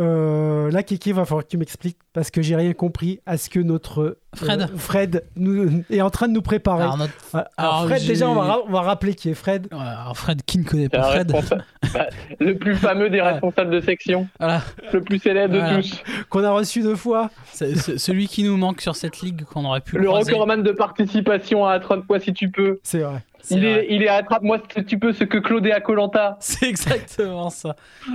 [0.00, 3.48] Euh, là, Kiki, va falloir que tu m'expliques parce que j'ai rien compris à ce
[3.48, 4.68] que notre euh, Fred.
[4.76, 6.82] Fred nous, est en train de nous préparer.
[6.82, 9.68] Alors, notre- Ah, alors, alors, Fred, déjà, on va, on va rappeler qui est Fred.
[9.70, 11.30] Alors Fred, qui ne connaît pas Fred
[11.94, 12.06] bah,
[12.40, 16.50] le plus fameux des responsables de section, Voilà, le plus célèbre de tous, qu'on a
[16.50, 17.30] reçu deux fois.
[17.52, 20.32] celui qui nous manque sur cette ligue qu'on aurait pu le croiser.
[20.32, 22.80] recordman de participation à Attrape-moi si tu peux.
[22.82, 23.22] C'est vrai.
[23.50, 26.36] Il est, il est Attrape-moi si tu peux ce que Claude est à Colanta.
[26.40, 27.76] C'est exactement ça.
[28.06, 28.12] Je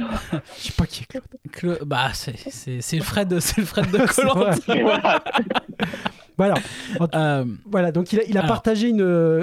[0.57, 1.23] sais pas qui est Claude.
[1.51, 3.97] Cla- Bah, c'est le Fred, c'est le Fred de
[4.77, 5.19] vrai.
[6.37, 6.55] Voilà.
[6.97, 7.13] Voilà.
[7.15, 7.91] Euh, Voilà.
[7.91, 8.53] Donc, il a, il a Alors.
[8.53, 9.01] partagé une.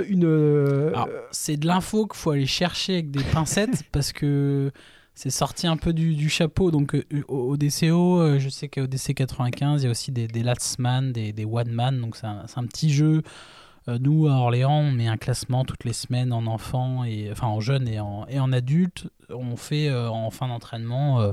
[0.08, 0.92] une euh,
[1.30, 4.70] c'est de l'info qu'il faut aller chercher avec des pincettes parce que
[5.14, 6.70] c'est sorti un peu du, du chapeau.
[6.70, 10.10] Donc, euh, au, au DCO, euh, je sais qu'au DC 95, il y a aussi
[10.10, 12.00] des, des last man, des, des one man.
[12.00, 13.22] Donc, c'est un, c'est un petit jeu.
[13.88, 17.46] Euh, nous, à Orléans, on met un classement toutes les semaines en enfants, et, enfin
[17.46, 19.08] en jeunes et en, et en adultes.
[19.30, 21.32] On fait euh, en fin d'entraînement, euh,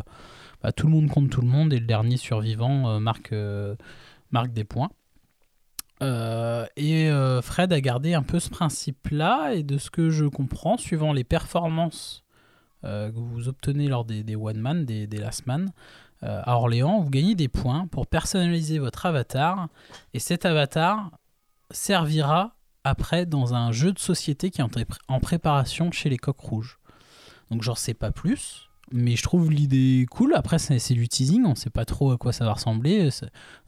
[0.62, 3.34] bah, tout le monde contre tout le monde, et le dernier survivant marque,
[4.32, 4.90] marque des points.
[6.02, 7.10] Et
[7.42, 11.24] Fred a gardé un peu ce principe-là, et de ce que je comprends, suivant les
[11.24, 12.24] performances
[12.84, 15.72] que vous obtenez lors des, des one man, des, des last man,
[16.22, 19.68] à Orléans, vous gagnez des points pour personnaliser votre avatar,
[20.14, 21.12] et cet avatar
[21.74, 26.80] servira après dans un jeu de société qui est en, préparation chez les coqs rouges.
[27.52, 30.34] Donc j'en sais pas plus, mais je trouve l'idée cool.
[30.36, 33.10] Après c'est du teasing, on sait pas trop à quoi ça va ressembler.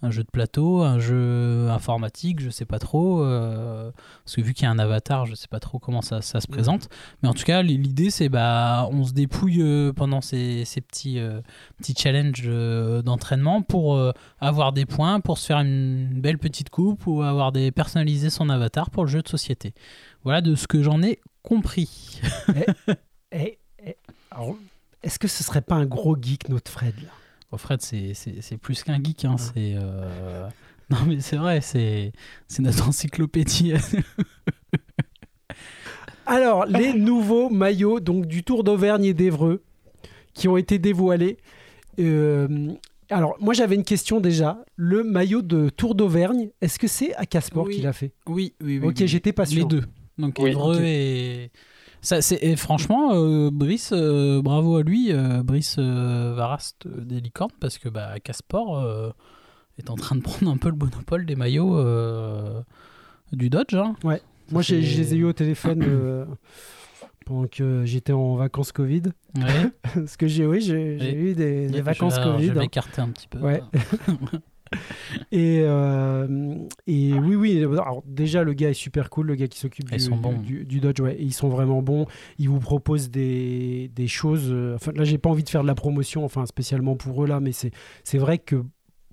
[0.02, 3.24] Un jeu de plateau, un jeu informatique, je sais pas trop.
[3.24, 3.92] euh,
[4.24, 6.40] parce que vu qu'il y a un avatar, je sais pas trop comment ça, ça
[6.42, 6.90] se présente.
[7.24, 11.20] Mais en tout cas l'idée c'est bah on se dépouille euh, pendant ces, ces petits,
[11.20, 11.42] euh,
[11.78, 12.44] petits challenges
[13.04, 17.52] d'entraînement pour euh, avoir des points, pour se faire une belle petite coupe ou avoir
[17.52, 19.74] des personnaliser son avatar pour le jeu de société.
[20.24, 22.22] Voilà de ce que j'en ai compris.
[23.32, 23.96] eh, eh,
[24.32, 24.56] alors,
[25.06, 27.10] Est-ce que ce serait pas un gros geek, notre Fred là?
[27.52, 29.24] Bon, Fred, c'est- c'est c'est plus qu'un geek.
[29.26, 30.48] Hein, c'est euh,
[30.90, 32.12] Non, mais c'est vrai, c'est
[32.48, 33.74] c'est notre encyclopédie.
[36.26, 39.64] Alors, les nouveaux maillots donc du Tour d'Auvergne et d'Evreux
[40.34, 41.38] qui ont été dévoilés.
[42.00, 42.74] Euh,
[43.12, 44.66] alors, moi j'avais une question déjà.
[44.76, 47.76] Le maillot de Tour d'Auvergne, est-ce que c'est à Casport Oui.
[47.76, 48.12] qu'il a fait?
[48.26, 48.88] Oui, oui, oui.
[48.88, 49.08] Ok, oui.
[49.08, 49.60] j'étais pas sûr.
[49.60, 49.84] Les deux.
[50.18, 51.52] Donc, Oui, Évreux et.
[52.06, 57.50] Ça, c'est- et franchement, euh, Brice, euh, bravo à lui, euh, Brice Varast des Licornes,
[57.60, 59.14] parce que bah, Casport
[59.80, 61.84] est en train de prendre un peu le monopole des maillots
[63.32, 63.74] du Dodge.
[63.74, 63.96] hein.
[64.04, 66.28] Moi, j'ai- C'est- je les ai eu au téléphone
[67.26, 69.02] pendant que j'étais en vacances Covid.
[69.36, 69.44] Ouais.
[69.96, 72.48] Parce que j'ai oui, j'ai eu des, vacances Covid.
[72.48, 72.90] Je vais hein.
[73.00, 73.40] un petit peu.
[73.40, 73.64] Ouais.
[75.32, 76.56] Et, euh,
[76.88, 77.64] et oui, oui.
[77.64, 79.90] Alors, déjà, le gars est super cool, le gars qui s'occupe
[80.42, 81.00] du, Dodge.
[81.00, 82.06] Ouais, ils sont vraiment bons.
[82.38, 84.50] Ils vous proposent des, des choses.
[84.52, 87.28] euh, Enfin, là, j'ai pas envie de faire de la promotion, enfin, spécialement pour eux
[87.28, 88.64] là, mais c'est vrai que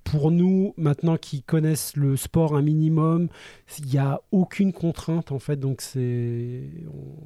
[0.05, 3.29] pour nous, maintenant qui connaissent le sport un minimum,
[3.79, 5.57] il n'y a aucune contrainte en fait.
[5.57, 6.63] Donc c'est,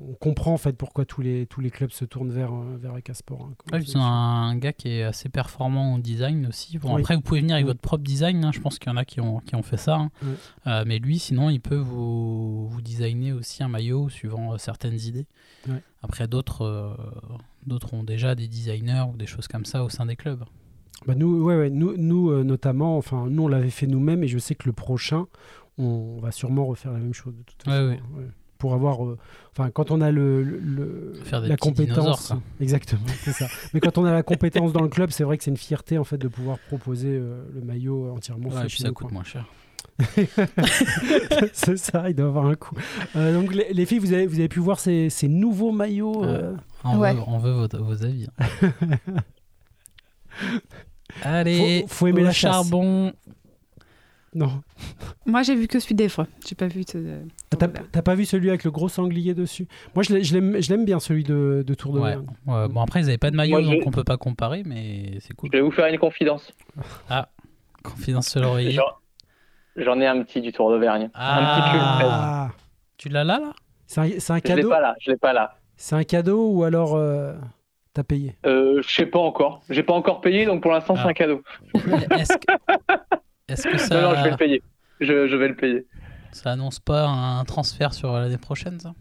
[0.08, 2.96] on, comprend en fait pourquoi tous les tous les clubs se tournent vers euh, vers
[2.96, 3.42] Ecasport.
[3.50, 6.78] hein, Ouais, c'est un gars qui est assez performant au design aussi.
[6.78, 7.00] Bon, Oui.
[7.00, 7.70] Après, vous pouvez venir avec Oui.
[7.70, 8.44] votre propre design.
[8.44, 8.52] hein.
[8.52, 9.96] Je pense qu'il y en a qui ont, qui ont fait ça.
[9.96, 10.10] hein.
[10.66, 14.98] Euh, mais lui, sinon, il peut vous, vous designer aussi un maillot suivant euh, certaines
[15.00, 15.26] idées.
[16.02, 16.94] Après, d'autres euh,
[17.66, 20.44] d'autres ont déjà des designers ou des choses comme ça au sein des clubs.
[21.06, 24.28] Bah nous, ouais, ouais, nous, nous euh, notamment, enfin, nous on l'avait fait nous-mêmes et
[24.28, 25.26] je sais que le prochain,
[25.78, 27.88] on va sûrement refaire la même chose de toute façon.
[27.88, 28.00] ouais.
[28.16, 28.26] Ouais.
[28.58, 29.18] Pour avoir, euh,
[29.52, 32.40] enfin, quand on a le, le- Faire des la compétence, quoi.
[32.58, 33.46] exactement, c'est ça.
[33.74, 35.98] Mais quand on a la compétence dans le club, c'est vrai que c'est une fierté
[35.98, 38.94] en fait de pouvoir proposer euh, le maillot entièrement Ouais, fait et puis ça nous,
[38.94, 39.12] coûte quoi.
[39.14, 39.44] moins cher.
[41.52, 42.74] c'est ça, il doit avoir un coût.
[43.16, 46.24] Euh, donc les, les filles, vous avez, vous avez pu voir ces, ces nouveaux maillots.
[46.24, 46.54] euh,
[46.84, 47.12] On, Ouais.
[47.14, 48.26] veut, on veut vos, vos avis.
[51.22, 52.52] Allez, Faut- faut aimer la chasse.
[52.52, 53.12] charbon.
[54.34, 54.62] Non,
[55.24, 56.26] Moi, j'ai vu que celui d'Evreux.
[56.46, 56.82] J'ai pas vu.
[56.84, 57.22] de-
[57.58, 59.66] Ah, t'as pas vu celui avec le gros sanglier dessus?
[59.94, 62.16] Moi, je l'ai- je l'aime je l'aime bien celui de, de Tour de Ouais.
[62.44, 65.16] Bon, après, ils n'avaient pas de maillot, Moi, je- donc on peut pas comparer, mais
[65.20, 65.48] c'est cool.
[65.52, 66.52] Je vais vous faire une confidence.
[67.82, 68.78] Confidence sur l'oreiller.
[69.76, 71.08] J'en- ai un petit du Tour d'Auvergne.
[71.14, 72.08] Un petit pull fraise.
[72.10, 72.48] Ah,
[72.98, 73.52] Tu l'as là, là?
[73.86, 74.68] C'est un, un Je l'ai cadeau?
[74.68, 75.56] pas là, je l'ai pas là.
[75.76, 77.34] C'est un cadeau ou alors euh,
[77.96, 79.62] t'as payé Euh, je sais pas encore.
[79.70, 81.00] J'ai pas encore payé, donc pour l'instant Ah.
[81.02, 81.42] c'est un cadeau.
[81.74, 82.52] Est-ce que,
[83.48, 84.62] est-ce que ça, Non, non, je vais le payer.
[85.00, 85.86] Je, je vais le payer.
[86.32, 88.92] ça annonce pas un transfert sur l'année prochaine, ça?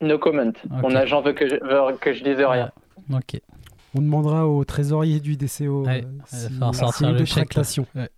[0.00, 0.48] No comment.
[0.48, 0.82] Ok.
[0.82, 2.70] Mon agent veut que je, veut que je dise rien.
[3.12, 3.40] Ok.
[3.94, 7.24] On demandera au trésorier du DCO Ouais, euh, il va falloir s'il sortir le de
[7.24, 7.56] chèque.
[7.94, 8.10] Ouais.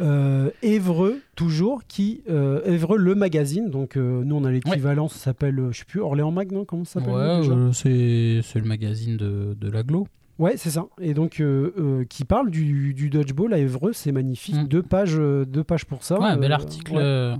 [0.00, 3.70] Euh, Évreux, toujours, qui euh, Évreux, le magazine.
[3.70, 6.64] Donc euh, nous, on a l'équivalent, ça s'appelle, euh, je sais plus, Orléans Mag, non
[6.64, 10.06] Comment ça Ouais, s'appelle déjà euh, c'est c'est le magazine de, de l'aglo.
[10.38, 10.86] Ouais, c'est ça.
[11.00, 14.56] Et donc, euh, euh, qui parle du, du dodgeball à Évreux, c'est magnifique.
[14.56, 14.66] Mm.
[14.66, 16.18] Deux pages, euh, deux pages pour ça.
[16.20, 16.92] Ouais, bel article.
[16.96, 17.34] ouais.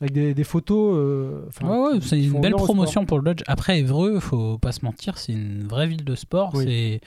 [0.00, 0.94] Euh, avec des, des photos.
[0.96, 3.42] euh, Ouais, c'est une belle promotion pour le Dodge.
[3.46, 6.50] Après, Évreux, faut pas se mentir, c'est une vraie ville de sport.
[6.54, 6.64] Oui.
[6.66, 7.00] C'est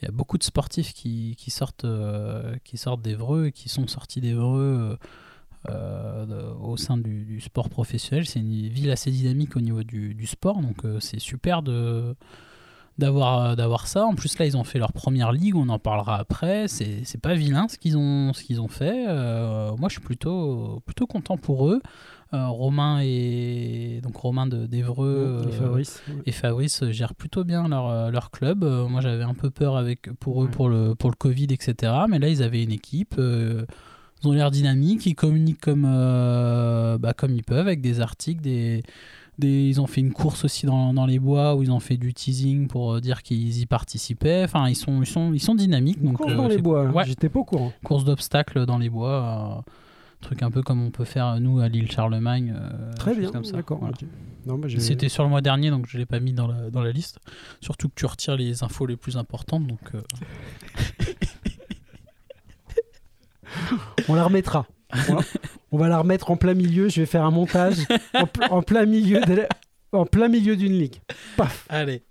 [0.00, 3.68] il y a beaucoup de sportifs qui, qui sortent euh, qui sortent d'Évreux et qui
[3.68, 4.96] sont sortis d'Évreux
[5.68, 8.26] euh, euh, au sein du, du sport professionnel.
[8.26, 12.16] C'est une ville assez dynamique au niveau du, du sport, donc euh, c'est super de
[12.98, 14.04] d'avoir d'avoir ça.
[14.04, 15.54] En plus là, ils ont fait leur première ligue.
[15.56, 16.66] On en parlera après.
[16.68, 19.06] C'est c'est pas vilain ce qu'ils ont ce qu'ils ont fait.
[19.08, 21.80] Euh, moi, je suis plutôt plutôt content pour eux.
[22.34, 25.52] Euh, Romain et donc Romain de d'Evreux sport.
[25.52, 26.14] Et euh, Fabrice, ouais.
[26.24, 28.64] et Fabrice gèrent plutôt bien leur, euh, leur club.
[28.64, 30.50] Euh, moi, j'avais un peu peur avec, pour eux Ouais.
[30.50, 31.92] pour le, pour le Covid, etc.
[32.08, 33.16] Mais là, ils avaient une équipe.
[33.18, 33.66] euh,
[34.22, 35.04] ils ont l'air dynamiques.
[35.04, 38.40] Ils communiquent comme, euh, bah, comme ils peuvent avec des articles.
[38.40, 38.82] Des,
[39.38, 41.96] des, ils ont fait une course aussi dans, dans les bois où ils ont fait
[41.98, 44.42] du teasing pour euh, dire qu'ils y participaient.
[44.44, 46.02] Enfin, ils sont, ils sont, ils sont dynamiques.
[46.02, 46.92] Donc, course euh, dans les bois, hein.
[46.92, 47.04] Ouais.
[47.04, 47.72] j'étais pas au courant.
[47.84, 49.62] Course d'obstacles dans les bois.
[49.66, 49.70] euh,
[50.22, 52.54] truc un peu comme on peut faire nous à l'île Charlemagne.
[52.56, 53.56] euh, Très bien, comme ça.
[53.56, 53.78] d'accord.
[53.78, 53.94] Voilà.
[54.46, 56.80] bah, C'était sur le mois dernier, donc je ne l'ai pas mis dans la, dans
[56.82, 57.18] la liste.
[57.60, 59.66] Surtout que tu retires les infos les plus importantes.
[59.66, 60.00] Donc, euh,
[64.08, 64.66] On la remettra.
[65.08, 65.20] On, la-
[65.72, 66.88] on va la remettre en plein milieu.
[66.88, 67.76] Je vais faire un montage
[68.14, 69.48] en, pl- en plein milieu de la-
[69.92, 70.96] en plein milieu d'une ligue.
[71.36, 71.66] Paf.
[71.68, 72.02] Allez.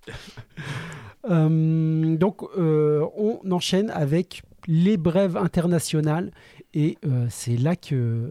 [1.30, 6.30] Euh, donc, euh, on enchaîne avec les brèves internationales
[6.74, 8.30] et euh, c'est là que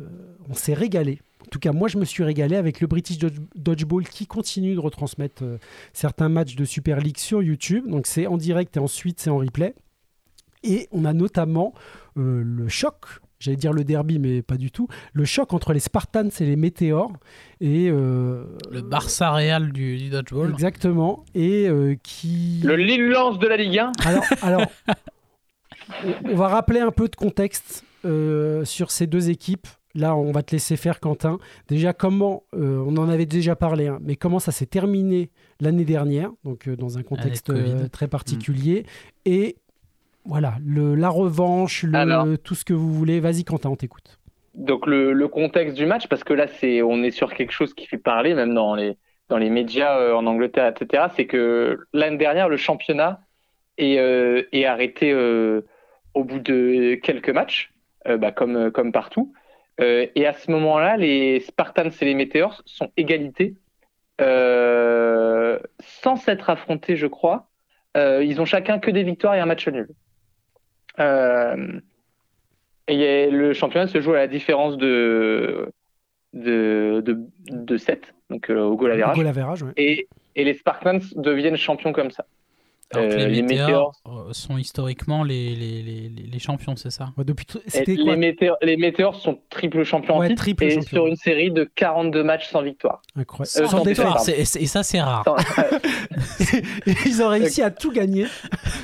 [0.50, 1.20] on s'est régalé.
[1.44, 4.74] En tout cas, moi, je me suis régalé avec le British Dodge- Dodgeball qui continue
[4.76, 5.58] de retransmettre euh,
[5.92, 7.88] certains matchs de Super League sur YouTube.
[7.90, 9.74] Donc, c'est en direct et ensuite c'est en replay.
[10.64, 11.74] Et on a notamment
[12.18, 12.96] euh, le choc.
[13.40, 14.88] J'allais dire le derby, mais pas du tout.
[15.14, 17.12] Le choc entre les Spartans et les Météores.
[17.60, 20.52] Et, euh, Le Barça Real du, du Dodgeball.
[20.52, 21.26] Exactement.
[21.34, 22.62] Et euh, qui.
[22.64, 23.92] Le Lille Lance de la Ligue 1.
[24.06, 24.66] Alors, alors
[26.26, 29.68] on va rappeler un peu de contexte euh, sur ces deux équipes.
[29.94, 31.38] Là, on va te laisser faire, Quentin.
[31.68, 35.84] Déjà, comment, euh, on en avait déjà parlé, hein, mais comment ça s'est terminé l'année
[35.84, 38.86] dernière, donc euh, dans un contexte euh, très particulier.
[39.26, 39.58] Et
[40.24, 42.26] voilà, le, la revanche, le- Alors.
[42.42, 43.20] tout ce que vous voulez.
[43.20, 44.18] Vas-y, Quentin, on t'écoute.
[44.56, 47.74] Donc le, le contexte du match, parce que là c'est on est sur quelque chose
[47.74, 48.98] qui fait parler même dans les
[49.30, 51.04] dans les médias euh, en Angleterre, etc.
[51.16, 53.22] C'est que l'année dernière le championnat
[53.78, 55.62] est, euh, est arrêté euh,
[56.14, 57.74] au bout de quelques matchs,
[58.06, 59.34] bah, comme comme partout.
[59.80, 63.56] Euh, et à ce moment-là, les Spartans et les Meteors sont égalité,
[64.20, 67.50] euh, sans s'être affrontés, je crois.
[67.98, 69.90] Euh, ils ont chacun que des victoires et un match nul.
[71.00, 71.80] Euh,
[72.88, 75.72] et le championnat se joue à la différence de,
[76.34, 79.16] de, de, de 7, donc euh, au goal average.
[79.16, 79.72] Goal average, ouais.
[79.78, 82.26] Et, et les Spartans deviennent champions comme ça.
[82.96, 87.46] Euh, les, les météores euh, sont historiquement les, les, les, champions, c'est ça Ouais, depuis,
[87.46, 90.88] quoi les, météores, les Météores sont triple champions Ouais, en titre triple et champion.
[90.90, 93.02] sur une série de 42 matchs sans victoire.
[93.16, 93.50] Incroyable.
[93.58, 93.84] Euh, Sans
[94.16, 95.24] sans Et ça, c'est rare.
[95.24, 96.62] Sans- euh,
[97.06, 98.26] Ils ont réussi à tout gagner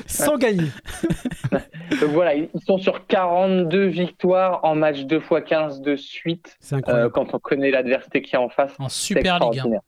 [0.06, 0.68] sans gagner.
[1.52, 6.56] donc voilà, ils sont sur 42 victoires en match 2 x 15 de suite.
[6.60, 7.12] C'est euh, incroyable.
[7.12, 9.42] quand on connaît l'adversité qui est en face, En Super League.
[9.42, 9.46] hein.
[9.48, 9.80] extraordinaire.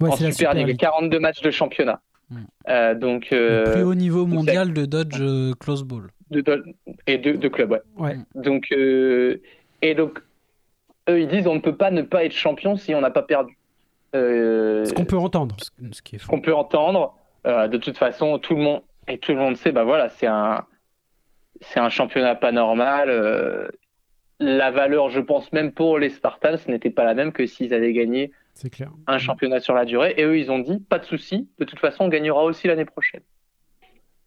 [0.00, 0.76] Ouais, en c'est la Super League.
[0.78, 2.00] 42 matchs de championnat.
[2.30, 2.36] Mm.
[2.68, 6.08] Euh, donc, Le euh, plus haut niveau mondial de dodge euh, close ball.
[6.30, 6.64] de,
[7.06, 7.82] et de, de club, ouais.
[7.96, 8.16] Ouais.
[8.34, 10.20] Donc, et donc,
[11.08, 13.22] eux, ils disent on ne peut pas ne pas être champion si on n'a pas
[13.22, 13.56] perdu.
[14.14, 15.56] Euh, Ce qu'on peut entendre.
[15.58, 17.16] Ce, ce qui est ce qu'on peut entendre.
[17.46, 20.26] Euh, de toute façon, tout le monde et tout le monde sait, bah voilà, c'est
[20.26, 20.64] un,
[21.60, 23.08] c'est un championnat pas normal.
[23.10, 23.68] euh,
[24.40, 27.92] la valeur, je pense même pour les Spartans, n'était pas la même que s'ils avaient
[27.92, 28.90] gagné C'est clair.
[29.08, 30.14] un championnat sur la durée.
[30.16, 32.84] Et eux, ils ont dit pas de souci, de toute façon, on gagnera aussi l'année
[32.84, 33.22] prochaine.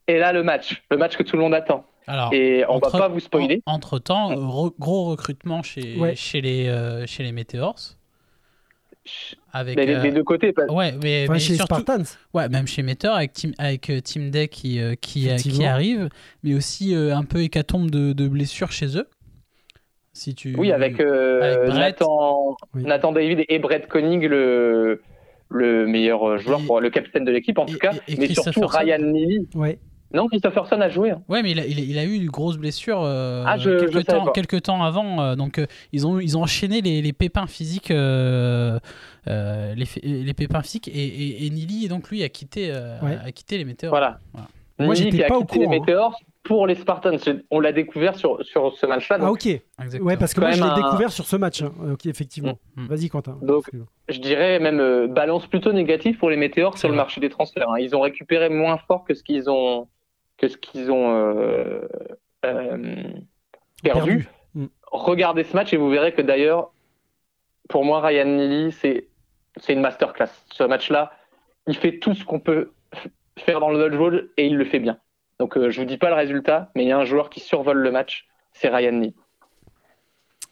[0.08, 1.86] Et là, le match, le match que tout le monde attend.
[2.08, 3.62] Alors, Et on entre- va pas vous spoiler.
[3.66, 4.34] Entre temps,
[4.80, 6.16] gros recrutement chez, Ouais.
[6.16, 7.96] chez, les, euh, chez les Meteors.
[9.54, 12.04] Avec, Mais les, euh, des deux côtés, parce- Ouais, mais, Enfin, mais chez surtout, Spartans.
[12.34, 15.30] ouais, même chez Meteor avec Team, avec euh, Team Day qui, euh, qui,
[15.66, 16.10] arrive,
[16.44, 19.08] mais aussi euh, un peu hécatombe de, de blessures chez eux.
[20.18, 20.56] Si tu...
[20.58, 21.76] oui, avec, euh, avec.
[21.76, 22.84] Nathan, Oui.
[22.84, 25.02] Nathan David et Brett Koenig, le,
[25.50, 27.92] le meilleur joueur, Et- pour, le capitaine de l'équipe en et- tout cas.
[28.08, 28.66] et- mais surtout.
[28.66, 29.48] Ryan Neely.
[29.56, 29.78] Ouais.
[30.14, 31.12] Non, Christopherson a joué.
[31.12, 31.22] hein.
[31.28, 34.32] Ouais, mais il a, il eu une grosse blessure euh, Ah, je- quelques, temps, pas.
[34.32, 35.22] quelques temps avant.
[35.22, 37.92] euh, donc, euh, ils, ont, ils ont enchaîné les, les pépins physiques.
[37.92, 38.80] euh,
[39.28, 39.86] euh, les,
[40.34, 40.88] pépins physiques.
[40.88, 43.18] Et, et, et Nili, donc, lui, a quitté, euh, Ouais.
[43.24, 43.92] a quitté les Meteors.
[43.92, 44.20] Voilà.
[44.34, 44.48] Voilà.
[44.80, 45.80] Moi, j'étais pas au quitté les courant, hein.
[45.82, 47.18] Meteors pour les Spartans.
[47.52, 49.18] On l'a découvert sur, sur ce match-là.
[49.22, 49.46] Ah, ok.
[49.46, 50.06] Exactement.
[50.08, 51.62] Ouais, parce que Quand moi, je l'ai même un- découvert sur ce match.
[51.62, 51.72] hein.
[51.92, 52.58] Ok, effectivement.
[52.76, 52.84] Mm.
[52.84, 52.88] Mm.
[52.88, 53.38] Vas-y, Quentin.
[53.42, 53.66] Donc,
[54.08, 57.30] Je dirais même euh, balance plutôt négative pour les Météores C'est sur le marché des
[57.30, 57.70] transferts.
[57.70, 57.78] hein.
[57.80, 59.88] Ils ont récupéré moins fort que ce qu'ils ont
[60.38, 61.82] que ce qu'ils ont euh,
[62.46, 63.04] euh,
[63.84, 64.28] perdu.
[64.54, 64.66] Mm.
[64.92, 66.72] Regardez ce match et vous verrez que d'ailleurs,
[67.70, 69.08] pour moi, Ryan Neely, c'est
[69.58, 70.30] c'est une masterclass.
[70.54, 71.12] Ce match-là,
[71.68, 72.72] il fait tout ce qu'on peut
[73.40, 74.98] faire dans le dodgeball et il le fait bien.
[75.40, 77.40] Donc, euh, je vous dis pas le résultat, mais il y a un joueur qui
[77.40, 79.14] survole le match, c'est Ryan Neely.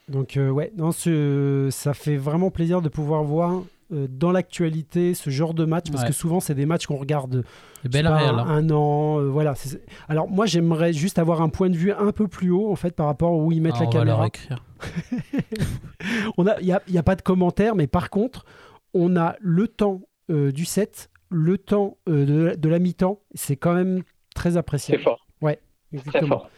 [0.07, 5.13] Donc, euh, ouais, non, ce- ça fait vraiment plaisir de pouvoir voir euh, dans l'actualité
[5.13, 6.07] ce genre de match parce Ouais.
[6.09, 7.43] que souvent, c'est des matchs qu'on regarde
[7.91, 8.37] pas, hein.
[8.47, 9.19] un an.
[9.19, 9.53] euh, voilà.
[9.55, 12.75] c'est- Alors, moi, j'aimerais juste avoir un point de vue un peu plus haut en
[12.75, 14.27] fait par rapport à où ils mettent Ah, la on va leur caméra.
[14.27, 14.63] écrire.
[16.37, 18.45] On a, il n'y a, il y a pas de commentaires, mais par contre,
[18.93, 23.19] on a le temps euh, du set, le temps euh, de, de la mi-temps.
[23.35, 24.01] C'est quand même
[24.35, 25.01] très C'est appréciable.
[25.01, 25.59] fort, très
[25.93, 26.27] Exactement.
[26.27, 26.49] fort.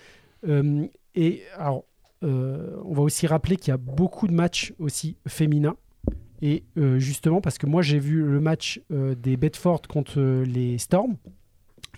[0.50, 0.86] Euh,
[1.16, 1.86] et alors,
[2.24, 5.78] euh, on va aussi rappeler qu'il y a beaucoup de matchs aussi féminins.
[6.42, 10.78] Et euh, justement, parce que moi j'ai vu le match euh, des Bedford contre les
[10.78, 11.16] Storm,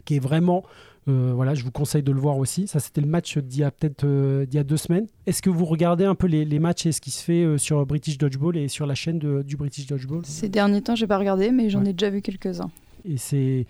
[0.05, 0.63] qui est vraiment,
[1.09, 2.65] euh, voilà, je vous conseille de le voir aussi.
[2.67, 5.07] Ça, c'était le match d'il y a peut-être euh, d'il y a deux semaines.
[5.25, 7.57] Est-ce que vous regardez un peu les, les matchs et ce qui se fait euh,
[7.57, 10.25] sur British Dodgeball et sur la chaîne de- du British Dodgeball?
[10.25, 11.89] Ces derniers temps, j'ai pas regardé, mais j'en Ouais.
[11.89, 12.71] ai déjà vu quelques-uns.
[13.05, 13.65] Et c'est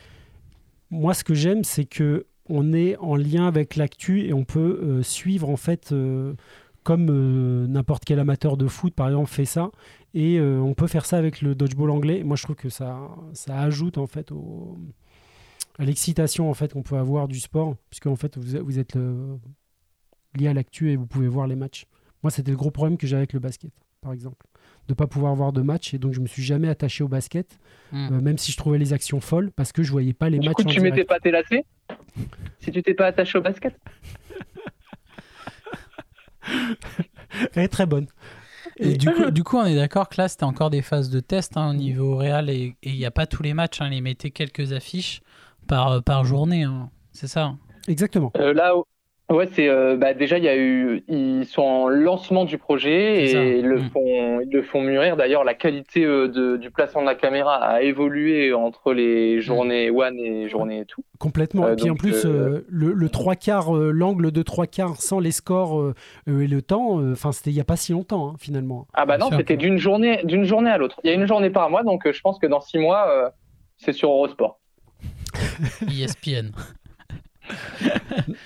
[0.92, 4.80] moi ce que j'aime, c'est que on est en lien avec l'actu et on peut
[4.82, 6.34] euh, suivre en fait euh,
[6.84, 9.72] comme euh, n'importe quel amateur de foot par exemple fait ça
[10.16, 12.24] et on peut faire ça avec le dodgeball anglais.
[12.24, 13.08] Moi je trouve que ça
[13.48, 14.34] ajoute en fait
[15.78, 18.98] à l'excitation en fait qu'on peut avoir du sport puisque en fait vous, êtes
[20.36, 21.86] lié à l'actu et vous pouvez voir les matchs.
[22.24, 23.72] Moi c'était le gros problème que j'avais avec le basket
[24.02, 24.48] par exemple
[24.90, 27.58] de pas pouvoir voir de match et donc je me suis jamais attaché au basket
[27.92, 28.08] Mm.
[28.14, 30.46] euh, même si je trouvais les actions folles, parce que je voyais pas les Du
[30.48, 31.66] matchs coup, en tu mettais pas tes lacets
[32.60, 33.74] Si tu t'es pas attaché au basket?
[37.56, 38.08] Elle est très bonne.
[38.78, 41.20] Et du, coup, du coup, on est d'accord que là, c'était encore des phases de
[41.20, 43.82] test hein, au niveau réel et il n'y a pas tous les matchs.
[43.82, 45.22] Hein, ils mettaient quelques affiches
[45.68, 46.64] par, euh, par journée.
[46.64, 46.90] hein.
[47.12, 47.44] C'est ça.
[47.46, 47.60] hein?
[47.88, 48.32] Exactement.
[48.38, 48.74] Euh, là,
[49.30, 53.24] ouais, c'est euh, bah, déjà il y a eu, ils sont en lancement du projet
[53.26, 53.90] et ils le Mm.
[53.92, 55.16] font, ils le font mûrir.
[55.18, 59.90] D'ailleurs, la qualité euh, de- du placement de la caméra a évolué entre les journées
[59.90, 61.04] one et journées tout.
[61.20, 61.66] Complètement.
[61.66, 65.20] Euh, et puis en plus, le, le trois quarts, euh, l'angle de trois quarts sans
[65.20, 65.94] les scores
[66.28, 68.88] et le temps, euh, enfin, c'était il y a pas si longtemps, hein, finalement.
[68.94, 71.00] Ah bah non, c'était d'une journée, d'une journée à l'autre.
[71.04, 73.08] Il y a une journée par mois, donc euh, je pense que dans six mois,
[73.10, 73.30] euh,
[73.78, 74.60] c'est sur Eurosport.
[75.88, 76.52] ESPN.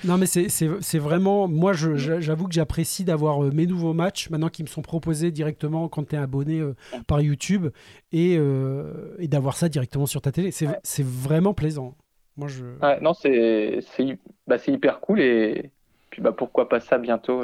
[0.06, 1.48] Non, mais c'est- vraiment.
[1.48, 5.88] Moi, j'avoue que j'apprécie d'avoir euh, mes nouveaux matchs maintenant qui me sont proposés directement
[5.88, 6.76] quand tu es abonné euh,
[7.08, 7.68] par YouTube
[8.12, 10.52] et, euh, et d'avoir ça directement sur ta télé.
[10.52, 11.96] C'est vraiment plaisant.
[12.38, 12.64] Moi, je.
[12.82, 13.80] Ouais, non, c'est
[14.48, 15.72] bah, c'est hyper cool et
[16.10, 17.44] puis bah pourquoi pas ça bientôt.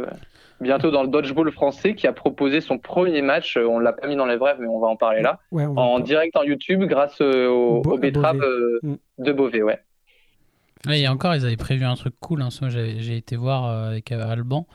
[0.61, 4.17] Bientôt dans le dodgeball français qui a proposé son premier match, on l'a pas mis
[4.17, 7.21] dans les brèves mais on va en parler là, Ouais, en direct en YouTube grâce
[7.21, 8.11] au, Bo- au Beauvais.
[8.83, 8.95] Mm.
[9.19, 9.79] de Beauvais, ouais.
[10.87, 12.41] Ouais, et encore, ils avaient prévu un truc cool.
[12.41, 12.49] Hein.
[12.69, 14.65] J'ai été voir euh, avec Alban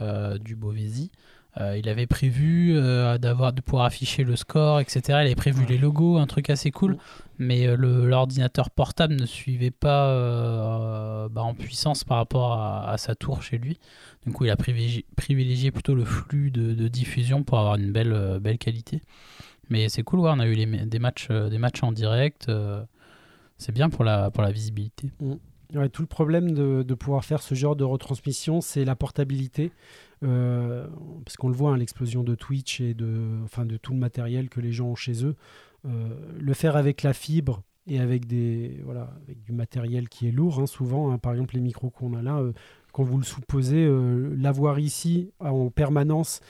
[0.00, 1.10] euh, du Beauvaisis.
[1.56, 5.00] Euh, il avait prévu euh, d'avoir de pouvoir afficher le score, etc.
[5.22, 6.96] Il avait prévu les logos, un truc assez cool.
[7.38, 12.96] Mais euh, l'ordinateur portable ne suivait pas euh, bah, en puissance par rapport à, à
[12.98, 13.78] sa tour chez lui.
[14.26, 17.90] Du coup, il a privilégié, privilégié plutôt le flux de, de diffusion pour avoir une
[17.90, 19.00] belle, euh, belle qualité.
[19.70, 22.48] Mais c'est cool, ouais, on a eu les- des, matchs, euh, des matchs en direct.
[22.48, 22.82] euh,
[23.56, 25.10] c'est bien pour la, pour la visibilité.
[25.20, 25.36] Ouais,
[25.92, 29.70] tout le problème de, pouvoir faire ce genre de retransmission, c'est la portabilité.
[30.24, 30.88] Euh,
[31.24, 34.48] parce qu'on le voit, hein, l'explosion de Twitch et de, enfin, de tout le matériel
[34.48, 35.36] que les gens ont chez eux.
[35.86, 40.32] Euh, le faire avec la fibre et avec, des, voilà, avec du matériel qui est
[40.32, 42.52] lourd, hein, souvent, hein, par exemple les micros qu'on a là, euh,
[42.92, 46.40] quand vous le supposez, euh, l'avoir ici en permanence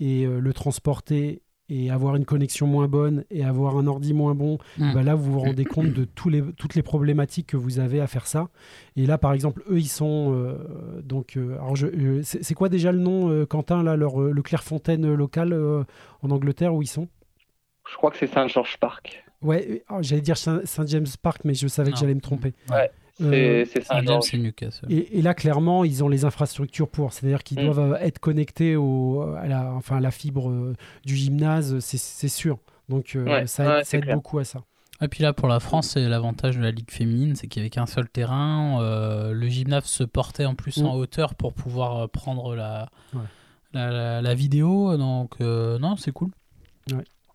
[0.00, 4.58] et le transporter et avoir une connexion moins bonne et avoir un ordi moins bon,
[4.78, 4.94] Mm.
[4.94, 8.00] bah là vous vous rendez compte de tous les, toutes les problématiques que vous avez
[8.00, 8.48] à faire ça.
[8.96, 12.68] Et là par exemple, eux ils sont euh, donc euh, alors je, c'est c'est quoi
[12.68, 15.84] déjà le nom euh, Quentin là leur le Clairefontaine local euh,
[16.22, 17.08] en Angleterre où ils sont?
[17.90, 19.24] Je crois que c'est Saint George Park.
[19.40, 22.54] Ouais, oh, j'allais dire Saint Saint James Park mais je savais que j'allais me tromper.
[22.70, 24.34] Ouais, C'est c'est Saint-Georges.
[24.34, 24.86] et Newcastle.
[24.90, 27.12] Et, et là, clairement, ils ont les infrastructures pour.
[27.12, 27.64] C'est-à-dire qu'ils Mm.
[27.64, 32.28] doivent euh, être connectés au, à, la, enfin, à la fibre euh, du gymnase, c'est-
[32.28, 32.58] sûr.
[32.88, 34.16] Donc, euh, Ouais, ça aide, ouais, ça c'est aide clair.
[34.16, 34.60] beaucoup à ça.
[35.00, 37.64] Et puis là, pour la France, c'est l'avantage de la Ligue féminine, c'est qu'il n'y
[37.66, 38.80] avait qu'un seul terrain.
[38.82, 40.86] euh, le gymnase se portait en plus Mm.
[40.86, 43.20] en hauteur pour pouvoir euh, prendre la, Ouais.
[43.74, 44.96] la, la- la vidéo.
[44.96, 46.30] Donc, euh, non, c'est cool.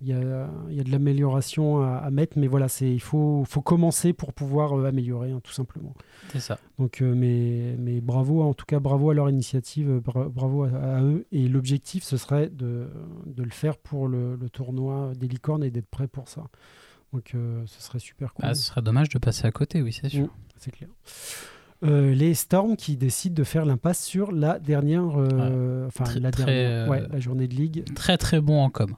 [0.02, 3.00] Il y a, il y a de l'amélioration à, à mettre, mais voilà, c'est- il
[3.00, 5.94] faut, faut commencer pour pouvoir euh, améliorer, hein, tout simplement.
[6.34, 6.60] C'est ça.
[6.78, 10.64] Donc, euh, mais, mais bravo, en tout cas, bravo à leur initiative, euh, bra- bravo
[10.64, 11.26] à, à eux.
[11.32, 12.88] Et l'objectif, ce serait de,
[13.28, 16.44] de le faire pour le, le tournoi des licornes et d'être prêt pour ça.
[17.14, 18.46] Donc, euh, ce serait super cool.
[18.46, 20.26] Ah, ce serait dommage de passer à côté, oui, c'est sûr.
[20.26, 20.90] Mm, c'est clair.
[21.84, 26.32] Euh, les Storms qui décident de faire l'impasse sur la dernière, euh, enfin Très- la
[26.32, 27.84] dernière, ouais, la journée de ligue.
[27.94, 28.96] Très très bon en com.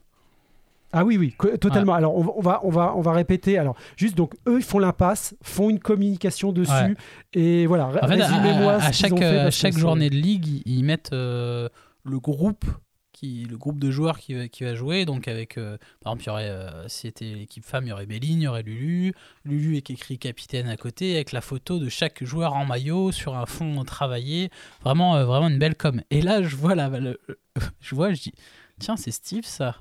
[0.97, 1.93] Ah oui, oui, totalement.
[1.93, 3.57] Alors on, va- on va, on va, répéter.
[3.57, 6.93] Alors juste donc eux ils font l'impasse, font une communication dessus Ouais.
[7.33, 7.87] et voilà.
[7.87, 10.15] En fait, à, résumez-moi à- à ce qu'ils chaque, fait, à que chaque journée de
[10.15, 11.67] ligue, ils, mettent euh,
[12.03, 12.65] le groupe
[13.11, 15.05] qui, le groupe de joueurs qui, va- qui va jouer.
[15.05, 17.91] Donc avec, euh, par exemple, il y aurait, euh, si c'était l'équipe femme, il y
[17.93, 19.13] aurait Béline, il y aurait Lulu.
[19.45, 23.35] Lulu est écrit capitaine à côté avec la photo de chaque joueur en maillot sur
[23.37, 24.49] un fond travaillé.
[24.83, 26.01] Vraiment, euh, vraiment une belle com.
[26.09, 27.19] Et là, je vois la, le-
[27.81, 28.33] je vois, je dis,
[28.79, 29.77] tiens, c'est Steve ça.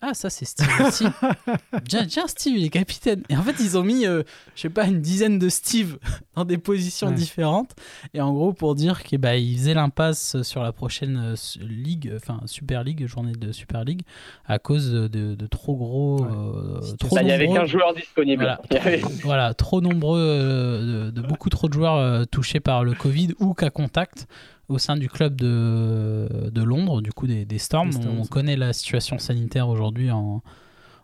[0.00, 1.04] Ah, ça c'est Steve aussi.
[1.88, 3.22] Tiens, tiens, Steve, il est capitaine.
[3.28, 4.22] Et en fait, ils ont mis, euh,
[4.54, 5.98] je sais pas, une dizaine de Steve
[6.36, 7.14] dans des positions Ouais.
[7.14, 7.72] différentes.
[8.14, 12.40] Et en gros, pour dire qu'ils bah, faisaient l'impasse sur la prochaine euh, ligue, enfin
[12.46, 14.02] Super League, journée de Super League,
[14.46, 16.22] à cause de, de trop gros.
[16.22, 16.28] Ouais.
[16.30, 18.42] euh, trop Bah, il y avait nombreux- qu'un joueur disponible.
[18.44, 18.60] Voilà.
[18.70, 22.84] Il y avait- voilà, trop nombreux, euh, de, de beaucoup trop de joueurs touchés par
[22.84, 24.26] le Covid ou cas contact
[24.68, 27.92] au sein du club de, de Londres, du coup des, des Storms.
[28.06, 30.42] On connaît la situation sanitaire aujourd'hui en,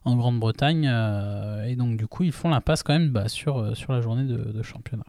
[0.05, 3.75] en Grande-Bretagne euh, et donc du coup ils font l'impasse quand même bah, sur, euh,
[3.75, 5.05] sur la journée de, de championnat.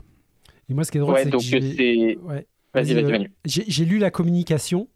[0.70, 2.48] Et moi ce qui est drôle, Ouais, c'est que j'ai- ouais.
[2.74, 4.88] Vas-y, Vas-y, vas-y, euh, j'ai j'ai lu la communication.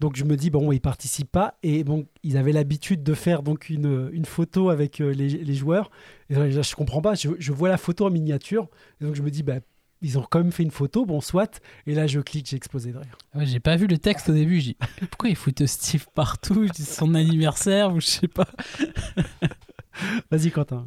[0.00, 3.44] Donc je me dis bon ils participent pas et bon ils avaient l'habitude de faire
[3.44, 5.90] donc une, une photo avec euh, les, les joueurs
[6.30, 8.68] et là, je comprends pas je, je vois la photo en miniature
[9.00, 9.60] et donc je me dis bah
[10.04, 12.92] ils ont quand même fait une photo bon soit et là je clique j'ai explosé
[12.92, 14.76] de rire Ouais, j'ai pas vu le texte au début, j'ai dit
[15.10, 18.46] pourquoi ils foutent Steve partout, son anniversaire ou je sais pas.
[20.30, 20.86] vas-y Quentin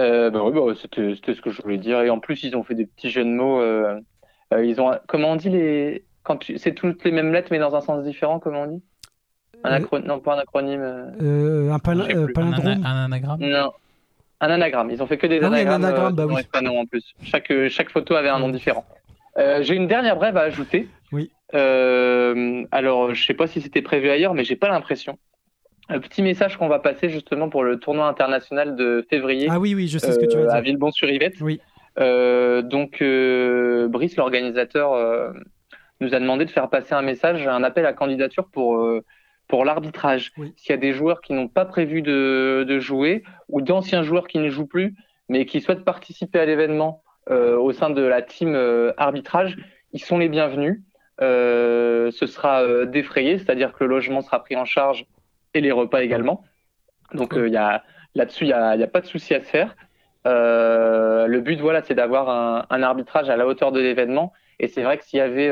[0.00, 2.00] Euh, bah oui, bah, c'était c'était ce que je voulais dire.
[2.00, 3.60] Et en plus, ils ont fait des petits jeux de mots.
[3.60, 4.00] euh,
[4.52, 7.58] euh, ils ont, comment on dit les, quand tu, c'est toutes les mêmes lettres mais
[7.58, 8.82] dans un sens différent, comment on dit?
[9.62, 10.82] Un Euh, acro- Non, pas un acronyme.
[10.82, 13.40] un pal- palindrome un anagramme?
[13.40, 13.72] Non.
[14.44, 14.90] Un anagramme.
[14.90, 15.84] Ils ont fait que des Ah oui, un anagrammes.
[15.84, 16.78] anagramme, euh, bah oui.
[16.78, 17.14] en plus.
[17.22, 18.84] Chaque, euh, chaque photo avait un nom différent.
[19.38, 20.86] Euh, j'ai une dernière brève à ajouter.
[21.12, 21.30] Oui.
[21.54, 25.18] Euh, alors, je sais pas si c'était prévu ailleurs, mais j'ai pas l'impression.
[25.88, 29.74] Un petit message qu'on va passer justement pour le tournoi international de février ah oui
[29.74, 31.40] oui je sais ce que tu euh, vas à dire Villebon-sur-Yvette.
[31.40, 31.60] Oui.
[31.96, 33.02] Donc,
[33.90, 35.32] Brice, l'organisateur,
[36.00, 38.86] nous a demandé de faire passer un message, un appel à candidature pour,
[39.48, 40.32] pour l'arbitrage.
[40.36, 40.52] Oui.
[40.56, 44.26] S'il y a des joueurs qui n'ont pas prévu de, de jouer ou d'anciens joueurs
[44.26, 44.94] qui ne jouent plus,
[45.28, 49.56] mais qui souhaitent participer à l'événement euh, au sein de la team euh, arbitrage,
[49.92, 50.82] ils sont les bienvenus.
[51.20, 55.06] Euh, ce sera défrayé, c'est-à-dire que le logement sera pris en charge
[55.54, 56.42] et les repas également.
[57.12, 59.76] Donc, là-dessus, il n'y a, pas de souci à se faire.
[60.24, 64.32] Le but, voilà, c'est d'avoir un, un arbitrage à la hauteur de l'événement.
[64.58, 65.50] Et c'est vrai que s'il y avait,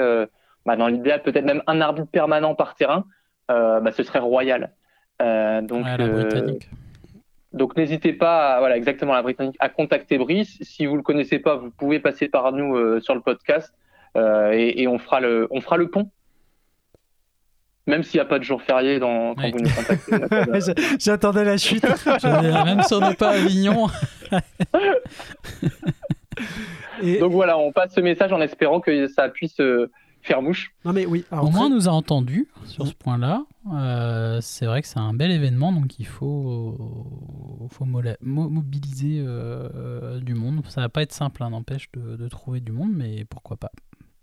[0.67, 3.05] bah, dans l'idéal, peut-être même un arbitre permanent par terrain,
[3.81, 4.73] bah, ce serait royal.
[5.21, 6.69] Euh, donc, Ouais, la euh, Britannique.
[7.53, 10.59] donc n'hésitez pas, à, voilà, exactement la Britannique, à contacter Brice.
[10.63, 13.73] Si vous le connaissez pas, vous pouvez passer par nous euh, sur le podcast
[14.17, 16.11] euh, et, et on fera le, on fera le pont.
[17.89, 19.51] Même s'il n'y a pas de jour férié dans, quand Oui.
[19.53, 20.15] vous nous contactez.
[20.15, 21.83] euh, j'attendais la chute
[22.25, 23.89] Même si on n'est pas à Avignon,
[27.03, 29.91] et Donc voilà, on passe ce message en espérant que ça puisse euh,
[30.23, 30.73] faire mouche.
[30.85, 33.45] non mais oui alors, au moins on nous a entendus sur ce point-là.
[33.75, 39.23] Euh, c'est vrai que c'est un bel événement, donc il faut, faut mola- mo- mobiliser
[39.27, 40.63] euh, du monde.
[40.69, 43.71] Ça va pas être simple, hein, n'empêche, de, de trouver du monde, mais pourquoi pas.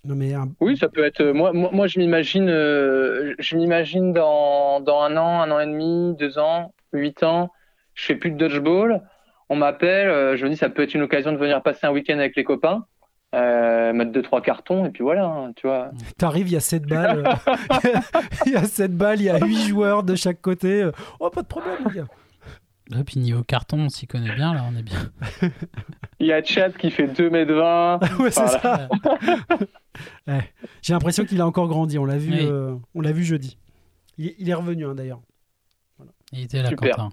[0.05, 1.23] Non, mais un- Oui, ça peut être.
[1.23, 5.65] Moi, moi, moi, je m'imagine, euh, je m'imagine dans, dans un an, un an et
[5.65, 7.51] demi, deux ans, huit ans,
[7.95, 9.01] je fais plus de dodgeball.
[9.49, 11.91] On m'appelle, euh, je me dis ça peut être une occasion de venir passer un
[11.91, 12.85] week-end avec les copains,
[13.35, 15.91] euh, mettre deux trois cartons et puis voilà, hein, tu vois.
[16.17, 17.25] T'arrives, il y a 7 balles.
[17.27, 17.89] euh,
[18.45, 20.81] Il y a 7 balles, il y a 8 joueurs de chaque côté.
[20.83, 22.07] euh, Oh, pas de problème, les gars.
[22.99, 24.97] Et puis niveau carton, on s'y connaît bien, là, on est bien.
[26.19, 27.99] Il y a Chad qui fait 2 mètres 20.
[28.19, 28.59] ouais, c'est Voilà.
[28.59, 28.89] ça.
[30.27, 30.49] Ouais.
[30.81, 31.99] J'ai l'impression qu'il a encore grandi.
[31.99, 32.39] On l'a vu, Oui.
[32.49, 33.57] euh, on l'a vu jeudi.
[34.17, 35.19] Il, il est revenu hein, d'ailleurs.
[36.31, 36.95] Il était là, Super.
[36.95, 37.09] Quentin.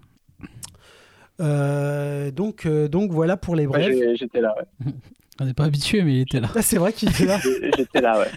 [1.41, 3.97] Euh, donc, euh, donc voilà pour les Ouais, brefs.
[3.97, 4.93] j'ai- J'étais là, ouais.
[5.41, 6.49] On n'est pas habitué, mais il était là.
[6.55, 7.39] Ah, c'est vrai qu'il était là.
[7.76, 8.30] J'étais là, ouais.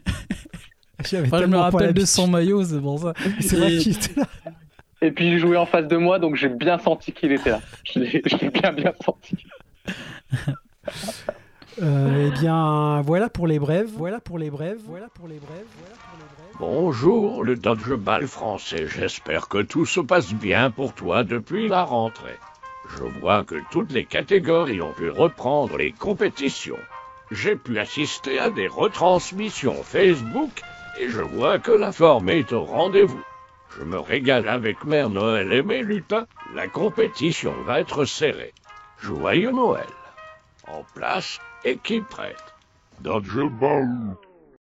[1.09, 3.13] J'avais Enfin, je me rappelle de son maillot, c'est pour ça.
[3.39, 4.27] C'est vrai qu'il était là.
[5.01, 7.61] Et puis il jouait en face de moi, donc j'ai bien senti qu'il était là.
[7.85, 9.37] Je l'ai je l'ai bien bien senti.
[11.81, 13.89] Euh, eh bien, voilà pour les brèves.
[13.95, 14.81] Voilà pour les brèves.
[14.85, 15.65] Voilà pour les brèves.
[15.77, 16.59] Voilà pour les brèves.
[16.59, 18.85] Bonjour, le dodgeball français.
[18.87, 22.35] J'espère que tout se passe bien pour toi depuis la rentrée.
[22.97, 26.79] Je vois que toutes les catégories ont pu reprendre les compétitions.
[27.31, 30.61] J'ai pu assister à des retransmissions Facebook
[30.99, 33.23] et je vois que la forme est au rendez-vous.
[33.77, 36.25] Je me régale avec Mère Noël et mes lutins.
[36.55, 38.53] La compétition va être serrée.
[38.99, 39.87] Joyeux Noël.
[40.67, 42.55] En place, équipe prête.
[43.01, 44.17] Dodgeball.